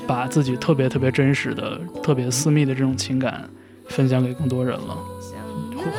[0.07, 3.43] 把自己特别特别真实的、特别私密的这种情感
[3.87, 4.97] 分享给更多人了，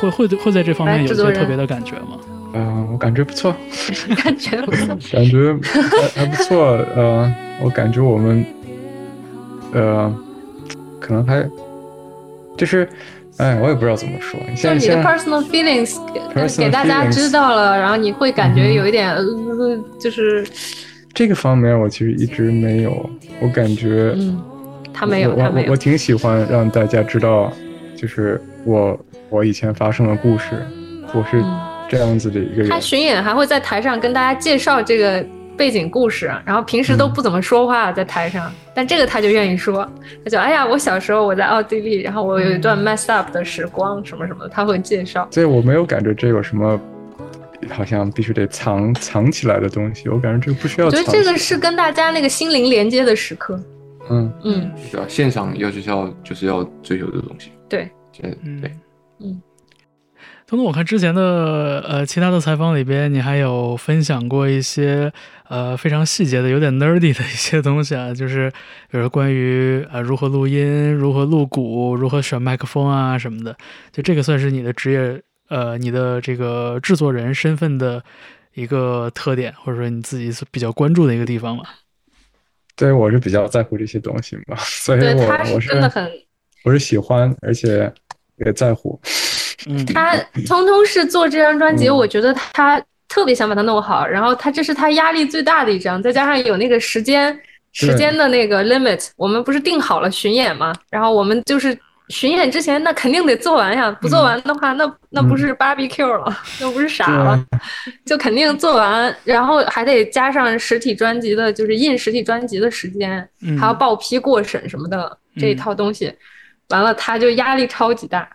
[0.00, 2.18] 会会会会在这方面有一些特别的感觉吗？
[2.54, 3.54] 嗯，我感觉不错，
[4.24, 5.54] 感觉不错，感觉
[6.14, 6.64] 还还不错。
[6.96, 7.30] 呃，
[7.62, 8.42] 我感觉我们，
[9.74, 10.10] 呃，
[10.98, 11.46] 可能还
[12.56, 12.88] 就是，
[13.36, 14.40] 哎，我也不知道怎么说。
[14.56, 19.22] 就是你的 personal feelings 给 Personal 给大家知道了，然后你会感觉有一点，呃，
[20.00, 20.46] 就是，
[21.16, 23.08] 这个方面，我其实一直没有。
[23.40, 24.38] 我感觉，嗯，
[24.92, 27.50] 他没有，我有我我，挺喜欢让大家知道，
[27.96, 29.00] 就是我
[29.30, 30.62] 我以前发生的故事，
[31.14, 31.58] 我是嗯
[31.88, 32.78] 这样子的一个人他。
[32.78, 35.24] 巡演还会在台上跟大家介绍这个
[35.56, 39.90] 背景故事，然后平时都不怎么说话在台上，但这个他就愿意说，
[40.22, 45.26] 他就哎呀，我小时候我在奥地利，然后我有一段 messed up 的时光什么什么的，他会介绍。
[45.30, 46.78] 所以我没有感觉这有什么，
[47.70, 50.08] 好像必须得藏藏起来的东西。
[50.08, 51.12] 我感觉这个不需要我藏起来。
[51.12, 53.60] 觉得这个是跟大家那个心灵连接的时刻。
[54.08, 55.06] 嗯，嗯，对啊？
[55.08, 57.50] 现场要就是要就是要追求这个东西。
[57.68, 58.70] 对，对嗯对，
[60.46, 65.12] 东东，我看之前的呃其他的采访里边，你还有分享过一些
[65.48, 68.48] 呃非常细节的、有点 nerdy 的一些东西啊，就是
[68.88, 73.56] 比如关于呃如何录音、如何录鼓、如何选麦克风啊什么的，
[73.90, 78.02] 就这个算是你的职业呃你的这个制作人身份的
[78.54, 81.64] 一个特点，或者说你自己是比较关注的一个地方吧。
[82.74, 85.14] 对我是比较在乎这些东西嘛， 所以对，
[85.52, 86.10] 我是真的很，
[86.64, 87.92] 我是喜欢，而且
[88.44, 89.00] 也在乎。
[89.66, 90.16] 嗯，他
[90.46, 97.36] 通通是做这张专辑，嗯我觉得他特别想把它弄好，然后他这是他压力最大的一张，再加上有那个时间
[97.72, 101.76] 时间的那个 limit，我们不是定好了巡演嘛，然后我们就是
[102.08, 107.44] 巡演之前那肯定得做完呀，不做完的话，那那不是 barbecue 了，那不是傻了，
[108.06, 116.12] 就肯定做完，然后还得加上实体专辑的，就是印实体专辑的时间，嗯还要报批过审什么的这一套东西，
[116.68, 118.28] 完了他就压力超级大。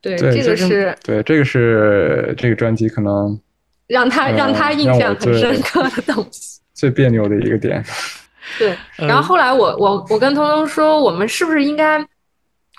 [0.00, 3.38] 对，对，这个是对，这个是这个专辑可能
[3.86, 6.60] 让他嗯让他印象很深刻的东西。
[6.74, 7.82] 最别扭的一个点。
[8.58, 12.04] 对， 呃然后后来我我我跟彤彤说，我们是不是应该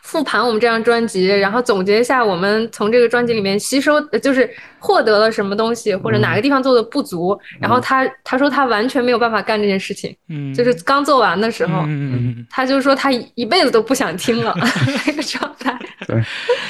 [0.05, 4.47] 复盘我们这张专辑，然后总结一下我们从这个专辑里面吸收，呃就是
[4.77, 7.35] 获得了什么东西，或者哪个地方做的不足。
[7.59, 11.81] 然后他他说他完全没有办法干这件事情，嗯，就是刚做完的时候。
[11.81, 14.55] 嗯嗯嗯他就说他一辈子都不想听了，
[15.07, 15.75] 那个状态
[16.05, 16.15] 对，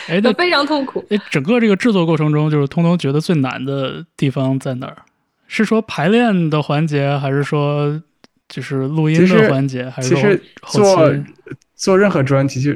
[0.08, 1.04] 哎，那非常痛苦。
[1.10, 4.96] 哎，整个这个制作过程中，就是通通觉得最难的地方在哪儿？
[5.48, 8.02] 是说排练的环节，还是说
[8.48, 11.14] 就是录音的环节，还是说其实做？
[11.78, 12.72] 做任何专辑，就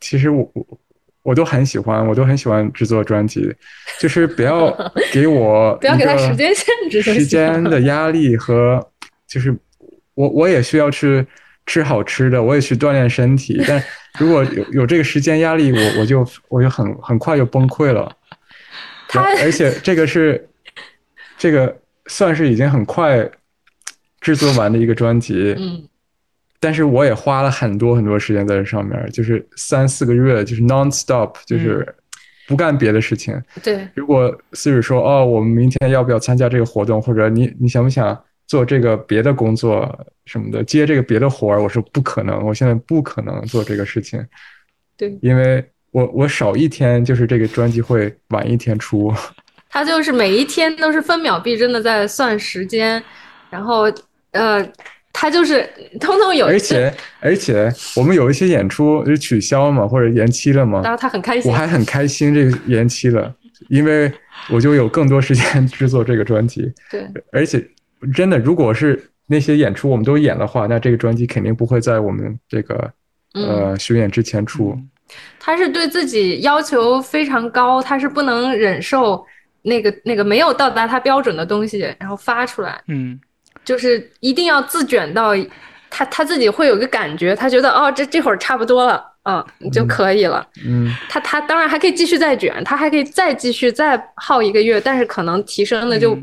[0.00, 0.78] 其实我我
[1.22, 3.52] 我都很喜欢，我都很喜欢制作专辑，
[3.98, 4.70] 就是不要
[5.12, 8.80] 给我不要给他时间限制时间的压力和
[9.26, 9.56] 就是
[10.14, 11.26] 我我也需要去
[11.66, 13.82] 吃好吃的，我也去锻炼身体，但
[14.20, 18.16] 如果有有这个时间压力，我我就我就很很快就崩溃了。
[19.08, 20.48] 他然后而且这个是
[21.36, 21.76] 这个
[22.06, 23.28] 算是已经很快
[24.20, 25.88] 制作完的一个专辑，嗯，
[26.58, 31.86] 但是我也花了很多很多时间在这上面，就是三四个月，就是 non stop，就是
[32.46, 33.40] 不干别的事情。
[33.62, 44.24] 对，如果 Siri 说哦，我们明天要不要参加这个活动，或者你你想不想做这个别的工作什么的，接这个别的活儿，我说不可能，我现在不可能做这个事情，
[44.96, 49.12] 对，因为我我少一天，就是这个专辑会晚一天出。
[49.68, 53.02] 他就是每一天都是分秒必争的在算时间，
[53.50, 53.92] 然后
[54.30, 54.66] 呃，
[55.18, 55.66] 他就是
[55.98, 63.34] 通通有，而且而且我们有一些演出就取消嘛，或者延期了嘛，然后他很开心我，还很开心这个延期了，
[63.70, 64.12] 因为
[64.50, 66.70] 我就有更多时间 制作这个专辑。
[66.90, 67.66] 对，而且
[68.14, 72.92] 真的，如果是那些演出我们都演的话，那这个专辑肯定不会在我们这个
[73.32, 74.78] 嗯，呃巡演之前出。
[75.40, 79.24] 他是对自己要求非常高，他是不能忍受
[79.62, 83.18] 那个那个没有到达他标准的东西，然后发出来，嗯
[83.66, 85.32] 就是一定要自卷到
[85.90, 90.46] 他他自己会有个感觉，他觉得哦这这会儿差不多了，嗯，就可以了。
[90.64, 96.16] 嗯他他当然还可以继续再卷，他还可以再继续再耗一个月，但是可能提升的就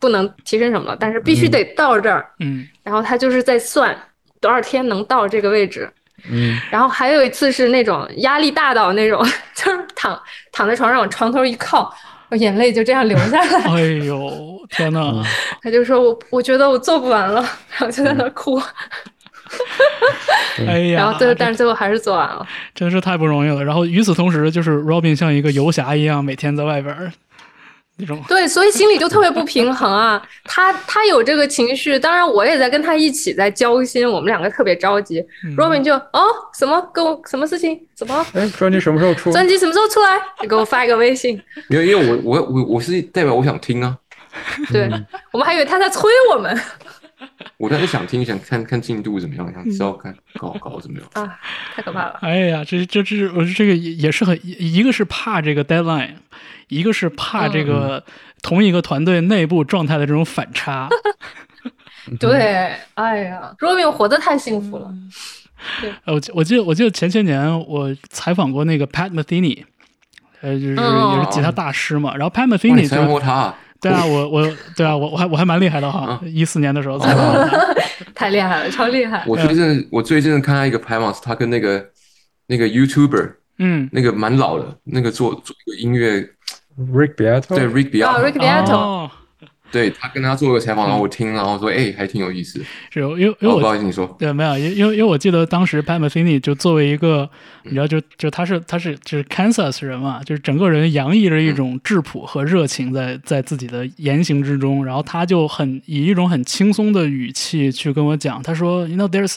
[0.00, 3.96] 不能提升什么了，但是必须得到这儿，嗯然后他就是在算
[4.40, 5.90] 多少天能到这个位置。
[6.30, 9.22] 嗯然后还有一次是那种压力大到那种，
[9.54, 10.18] 就是躺
[10.52, 11.94] 躺在床上往床头一靠，
[12.34, 13.60] 我眼泪就这样流下来。
[13.72, 15.22] 哎呦天哪！
[15.62, 18.60] 他就说我我觉得我做不完了，然后就在那哭。
[20.66, 23.64] 哎呀，然后最后，但是最后还是做完了，真是太不容易了。
[23.64, 27.12] 然后与此同时，就是 Robin 像一个游侠一样，每天在外边
[27.96, 28.22] 那种。
[28.28, 30.20] 对，所以心里就特别不平衡啊。
[30.44, 35.24] 他他有这个情绪，当然我也在跟他一起在交心，我们两个特别着急。
[35.56, 36.22] Robin 就哦，
[36.58, 37.80] 什么跟我什么事情？
[37.94, 38.26] 怎么？
[38.34, 39.30] 哎，专辑什么时候出？
[39.32, 40.20] 专辑什么时候出来？
[40.40, 41.40] 你 给我发一个微信。
[41.68, 43.96] 因为因为我我我我是代表我想听啊。
[44.72, 44.90] 对，
[45.32, 46.60] 我们还以为他在催我们。
[47.56, 51.38] 我当时想听，想看看进度怎么样，想知道看搞搞怎么样啊，
[51.74, 52.18] 太可怕了！
[52.20, 56.14] 哎呀，这这这，我这个也也是很一个是怕这个 deadline，
[56.68, 58.04] 一个是怕这个
[58.42, 60.88] 同一个团队内部状态的这种反差。
[62.20, 64.92] 对，哎呀，Robin 活得太幸福了。
[65.80, 69.64] 对，我我记得我记得前些年我采访过那个 Pat Metheny，
[70.42, 73.54] 呃，就是也是吉他大师嘛，然后 Pat Metheny 采访过他。
[73.84, 76.98] 对啊，我我对啊，我我还我还蛮厉害的哈， 一四年的时候
[78.14, 79.22] 太厉害了，超厉害。
[79.26, 81.84] 我最近我最近看到一个排行，是他跟那个
[82.46, 86.20] 那个 YouTuber，嗯，那个蛮老的，那个做做一个音乐
[86.78, 89.10] ，Rick Beato，对 Rick Beato，Rick Beato。
[89.74, 92.64] 对他跟他做个采访，然后我听，然后说，哎，还挺有意思。
[92.90, 94.06] 是，因为因为我不好意思，你说。
[94.16, 97.28] 对，没有，因因为因为我记得当时 Pat Metheny 就作为一个，
[97.64, 109.34] 你知道，就就他是他是就是 Kansas 人嘛，就是整个人洋溢着一种质朴和热情在在自己的言行之中，然后他就很以一种很轻松的语气去跟我讲，他说，You know, there's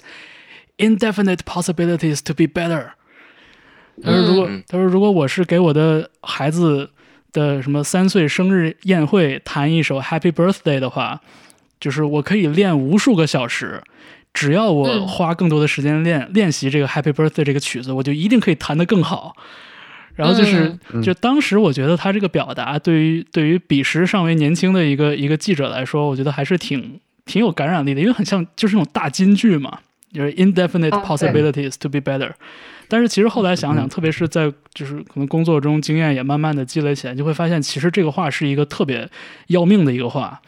[0.78, 2.90] indefinite possibilities to be better。
[4.04, 6.92] 他说，如果他说如果我是给我的孩子。
[7.32, 11.22] 的什么三岁生日宴会弹一首 Happy Birthday 的话，
[11.80, 13.82] 就是我可以练无数个小时，
[14.34, 19.36] 只要我花更多的时间练练习这个 Happy Birthday 这个曲子，我就一定可以弹得更好。
[20.16, 29.78] 然后就是，就当时我觉得他这个表达，对于对于彼时尚为年轻的一个一个记者来说，我觉得还是挺挺有感染力的，因为很像就是那种大金句嘛，
[30.12, 32.32] 就是 Indefinite possibilities to be better。
[32.90, 39.10] 但是其实后来想想，特别是在就是可能工作中经验也慢慢的积累起来，就会发现其实这个话是一个特别
[39.48, 40.42] 要命的一个话。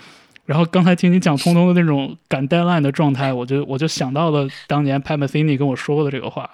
[0.46, 6.50] 然后刚才听你讲通通的那种赶 deadline 的状态，我就我就想到了当年 Pat Metheny 跟我说过的这个话。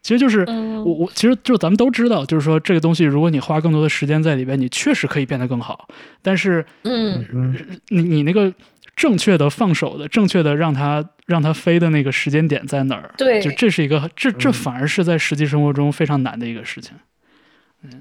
[0.00, 5.88] 其实就是我我其实就咱们都知道，就是说这个东西如果你花更多的时间在里边，你确实可以变得更好。
[6.22, 7.56] 但是嗯，
[7.88, 8.52] 你你那个。
[8.96, 13.10] 正确的放手的，正确的让它让它飞的那个时间点在哪儿？
[13.18, 16.96] 对，就这是一个，这这反而是在实际生活中非常难的一个事情。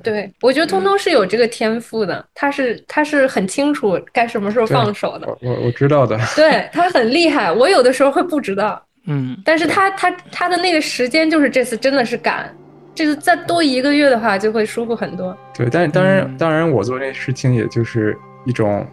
[0.01, 5.27] 对，我觉得通通是有这个天赋的，他是他是很清楚该什么时候放手的。
[5.41, 6.17] 我我知道的。
[6.33, 8.81] 对他很厉害，我有的时候会不知道。
[9.05, 12.51] 嗯，但是他他他的那个时间就是这次真的是赶，
[12.95, 15.37] 这次再多一个月的话就会舒服很多。
[15.53, 18.87] 对，但当然当然我做这事情也就是一种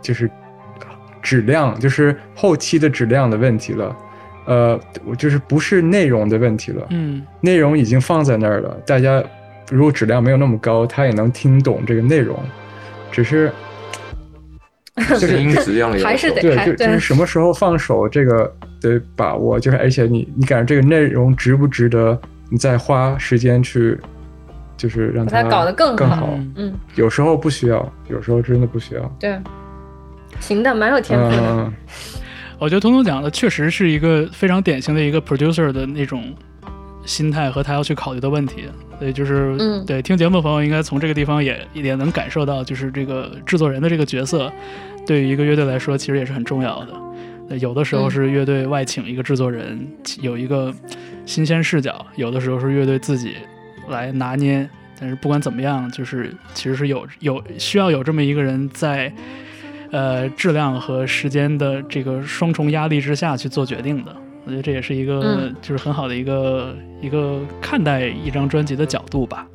[0.00, 0.28] 就是。
[1.22, 3.96] 质量就是后期的质量的问题了，
[4.46, 6.86] 呃，我就是不是内容的问题了。
[6.90, 9.22] 嗯，内容已经放在那儿了，大家
[9.70, 12.38] 如果质量没有那么高，他也能听懂这个内容，
[13.10, 13.52] 只是
[14.96, 18.50] 就是 音质量还是得对，就就是什么时候放手这个
[18.80, 23.98] 得把握，就是而且你你感觉这个内容值不值得你再花时间去，
[24.76, 26.30] 就是让它搞得更更好。
[26.56, 29.02] 嗯，有时候不需要，有时候真的不需要。
[29.20, 29.38] 对。
[30.40, 31.72] 行的，蛮有天赋的。
[32.58, 36.34] 我觉得通通讲的确实是一个非常典型的一个 producer 的那种
[37.04, 38.64] 心态和他要去考虑的问题。
[38.98, 44.52] 所以就是，嗯，对听节目的朋友应该从这个地方也也能感受到，就是这个制作人的这个角色
[45.06, 47.56] 对于一个乐队来说其实也是很重要的。
[47.58, 49.86] 有的时候是乐队外请一个制作人，
[50.20, 50.74] 有一个
[51.26, 53.36] 新鲜视角；有的时候是乐队自己
[53.88, 54.68] 来拿捏。
[54.98, 59.12] 但是不管怎么样，就是其实是有有需要有这么一个人在。
[59.90, 64.14] 呃，质量和时间的这个双重压力之下去做决定的，
[64.44, 69.46] 我觉得这也是一个就是很好的一个一个看待一张专辑的角度吧。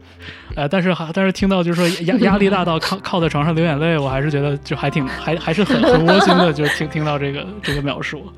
[0.55, 8.31] 呃，但是还但是听到就是说压压力大到靠靠在床上流眼泪，我还是觉得就还挺还还是很很窝心的，就听听到这个这个描述。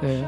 [0.00, 0.22] 对，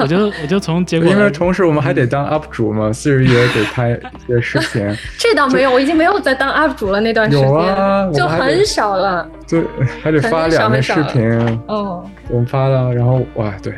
[0.00, 4.96] 我觉得我就从结果，因为同时我们还得当 UP 主嘛，四十也得拍一些视频。
[5.18, 9.26] 这倒没有，我已经没有在当 UP 主了，那段时间就很少了。
[9.48, 9.62] 对，
[10.02, 11.22] 还得发两个视频。
[11.68, 13.72] 哦，我们发了，然后哇，对，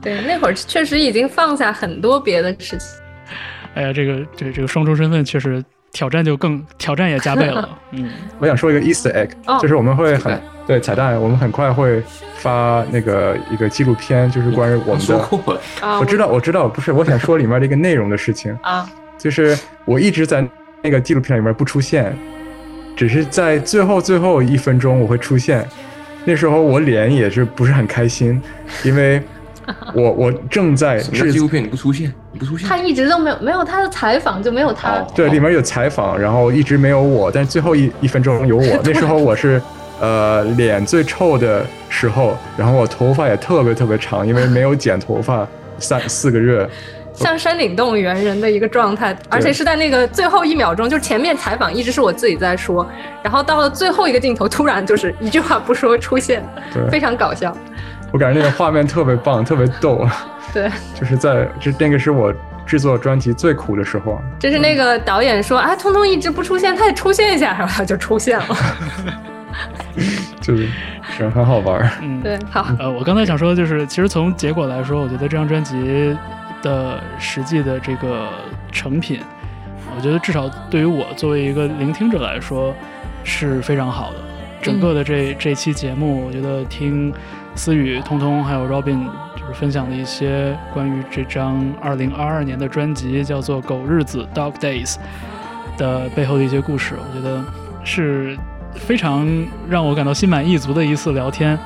[0.00, 2.88] 对，那会儿确实已经放下很多别的事情。
[3.74, 5.62] 哎呀，这个这这个双重身份确实
[5.92, 7.68] 挑战就更挑战也加倍了。
[7.92, 12.02] 嗯，我想说一个 Easter egg，就是我们会很对彩蛋，我们很快会
[12.36, 15.28] 发那个一个纪录片，就是关于我们的。
[15.98, 20.46] 我知道，我知道，不是，我想说里面的一个内容的事情啊，就是我一直在
[20.82, 22.16] 那个纪录片里面不出现，
[22.96, 25.66] 只是在最后最后一分钟我会出现，
[26.24, 28.40] 那时候我脸也是不是很开心，
[28.84, 29.20] 因为
[29.94, 34.98] 我我正在制纪录片，你不出现，你不出现，他一直都没有没有他的采访就没有他。
[35.14, 38.80] 对，里面有采访，然后一直没有我，但最后一一分钟有我。
[38.84, 39.60] 那时候我是
[40.00, 45.46] 呃脸最臭的时候，然后我头发也特别特别长，因为没有剪头发
[45.78, 46.68] 三四个月。
[47.12, 52.86] 像山顶洞猿人的一个状态，而且是在那个最后一秒钟，就前面采访一直是我自己在说，
[53.22, 56.42] 然后到了最后一个镜头，突然就是一句话不说出现，
[56.90, 57.54] 非常搞笑。
[58.12, 60.06] 我感觉那个画面特别棒，特别逗。
[60.52, 62.32] 对，就是在这那个是我
[62.66, 64.20] 制作专辑最苦的时候。
[64.38, 68.46] 就是那个导演说啊，通通一直不出现，他也出现一下，然后他就出现了。
[70.40, 70.68] 就是
[71.16, 71.90] 是很好玩。
[72.00, 72.66] 嗯，对，好。
[72.78, 76.16] 呃，我刚才想说的就是，其实从结果来说，我觉得这张专辑。
[76.62, 78.28] 的实际的这个
[78.70, 79.18] 成品，
[79.96, 82.74] 我觉得至少对于我作为一个聆听者来说
[83.24, 84.18] 是非常好的。
[84.60, 87.10] 整个的这这期节目，我觉得听
[87.54, 94.96] 思雨、通通还有 Robin 就是分享了一些关于这张2022年的专辑，叫做《狗日子》（Dog Days）
[95.76, 97.44] 的背后的一些故事，我觉得
[97.84, 98.36] 是
[98.74, 99.26] 非常
[99.68, 101.58] 让我感到心满意足的一次聊天。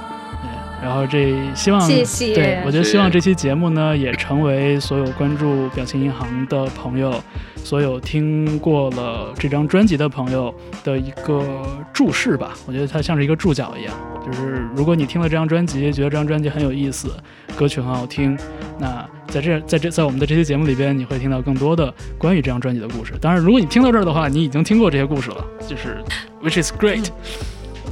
[0.85, 2.35] 然后这希望，谢谢。
[2.35, 7.15] 对我觉得希望这期节目呢，也成为所有关注表情银行的朋友，
[7.57, 10.55] 所有听过了这张专辑的朋友
[10.85, 11.43] 的一个
[11.91, 12.53] 注释吧。
[12.67, 13.95] 我觉得它像是一个注脚一样，
[14.27, 17.09] 就是如果你听了这张专辑，觉得这张专辑很有意思，
[17.57, 18.37] 歌曲很好听，
[18.79, 23.15] 那在这在这在我们的这期节目里边，你会听到更多的关于这张专辑的故事。
[23.23, 25.97] 当然，如果你听到这儿的话，你已经听过这些故事了，就是
[26.43, 27.09] which is great。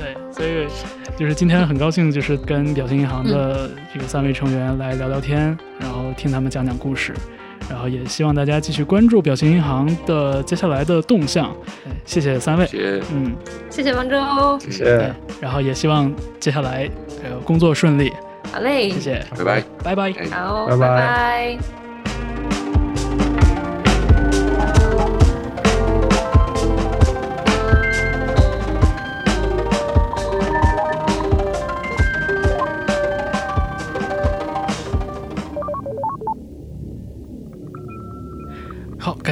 [0.02, 0.66] 对，所以。
[1.14, 7.12] 就是今天很高兴，就是跟表情银行的这个三位成员来聊聊天，然后听他们讲讲故事，
[7.68, 11.54] 然后也希望大家继续关注表情银行的接下来的动向。
[12.06, 12.66] 谢谢三位，
[13.12, 13.36] 嗯，
[13.68, 16.88] 谢谢王周，谢谢，然后也希望接下来
[17.22, 18.10] 呃工作顺利。
[18.50, 21.81] 好嘞，谢谢，拜拜，拜拜，好，拜拜。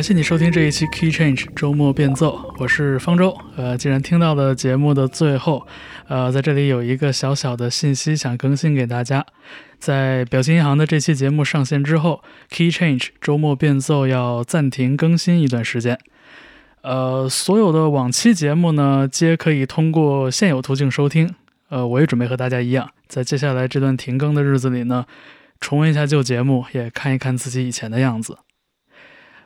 [0.01, 3.37] 感谢你收听这一期 Key Change 周末变奏，我是方舟。
[3.55, 5.67] 呃，既然听到了节目的最后，
[6.09, 9.27] 呃，在这里有一个小小的信息想更新给大家，
[9.79, 15.99] 在表情银行的这期节目上线之后，Key Change 周末变奏要暂停更新一段时间。
[16.81, 21.35] 呃，所有的往期节目呢，皆可以通过现有途径收听。
[21.69, 25.05] 呃，我也准备和大家一样，在接下来这段停更的日子里呢，
[25.61, 28.39] 重温一下旧节目，也看一看自己以前的样子。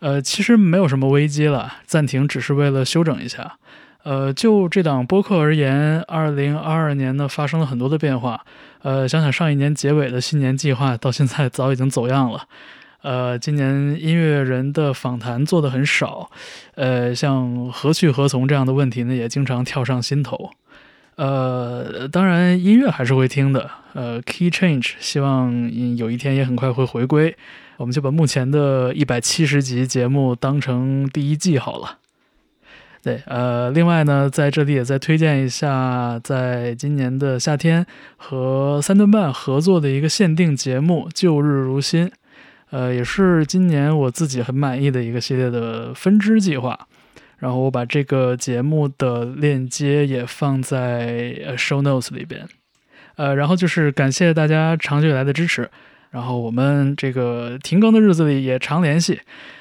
[0.04, 3.56] 呃，其实没有什么危机了，暂停只是为了休整一下。
[4.02, 8.44] 呃，就这档播客而言，二零二二年呢发生了很多的变化。
[8.82, 12.46] 呃，想想上一年结尾的新年计划，到现在早已经走样了。
[13.00, 16.30] 呃，今年音乐人的访谈做的很少。
[16.74, 20.50] 呃，像何去何从这样的问题呢，也经常跳上心头。
[21.16, 23.70] 呃，当然音乐还是会听的。
[23.94, 27.34] 呃，Key Change 希望有一天也很快会回归。
[27.76, 31.98] 我们就把目前的一百七十集节目当成第一季好了。
[33.02, 37.84] 对，呃，另外呢，在这里也再推荐一下，在今年的夏天
[38.16, 42.06] 和三顿半合作的一个限定节目《旧日如新》，
[42.70, 46.88] 呃，也是今年我自己很满意的一个系列的分支计划。
[47.36, 52.48] 然后我把这个节目的链接也放在 show notes 里边。
[53.16, 55.70] 呃，然后就是感谢大家长久以来的支持。
[56.14, 59.18] 然后我们这个停更的日子里也常联系，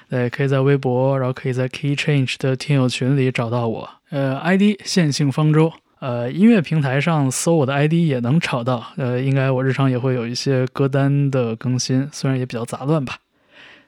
[0.08, 13.16] 对，可以在微博，然后可以在 Key Change 的听友群里找到我，呃，ID 线性方舟，呃，音乐平台上搜我的 ID 也能找到，呃，应该我日常也会有一些歌单的更新，虽然也比较杂乱吧，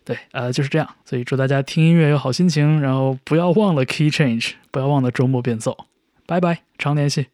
[0.03, 5.77] 对，呃，就是这样，所以祝大家听音乐有好心情，然后不要忘了 Key Change，不要忘了周末变奏，
[6.25, 7.27] 拜拜，常联系。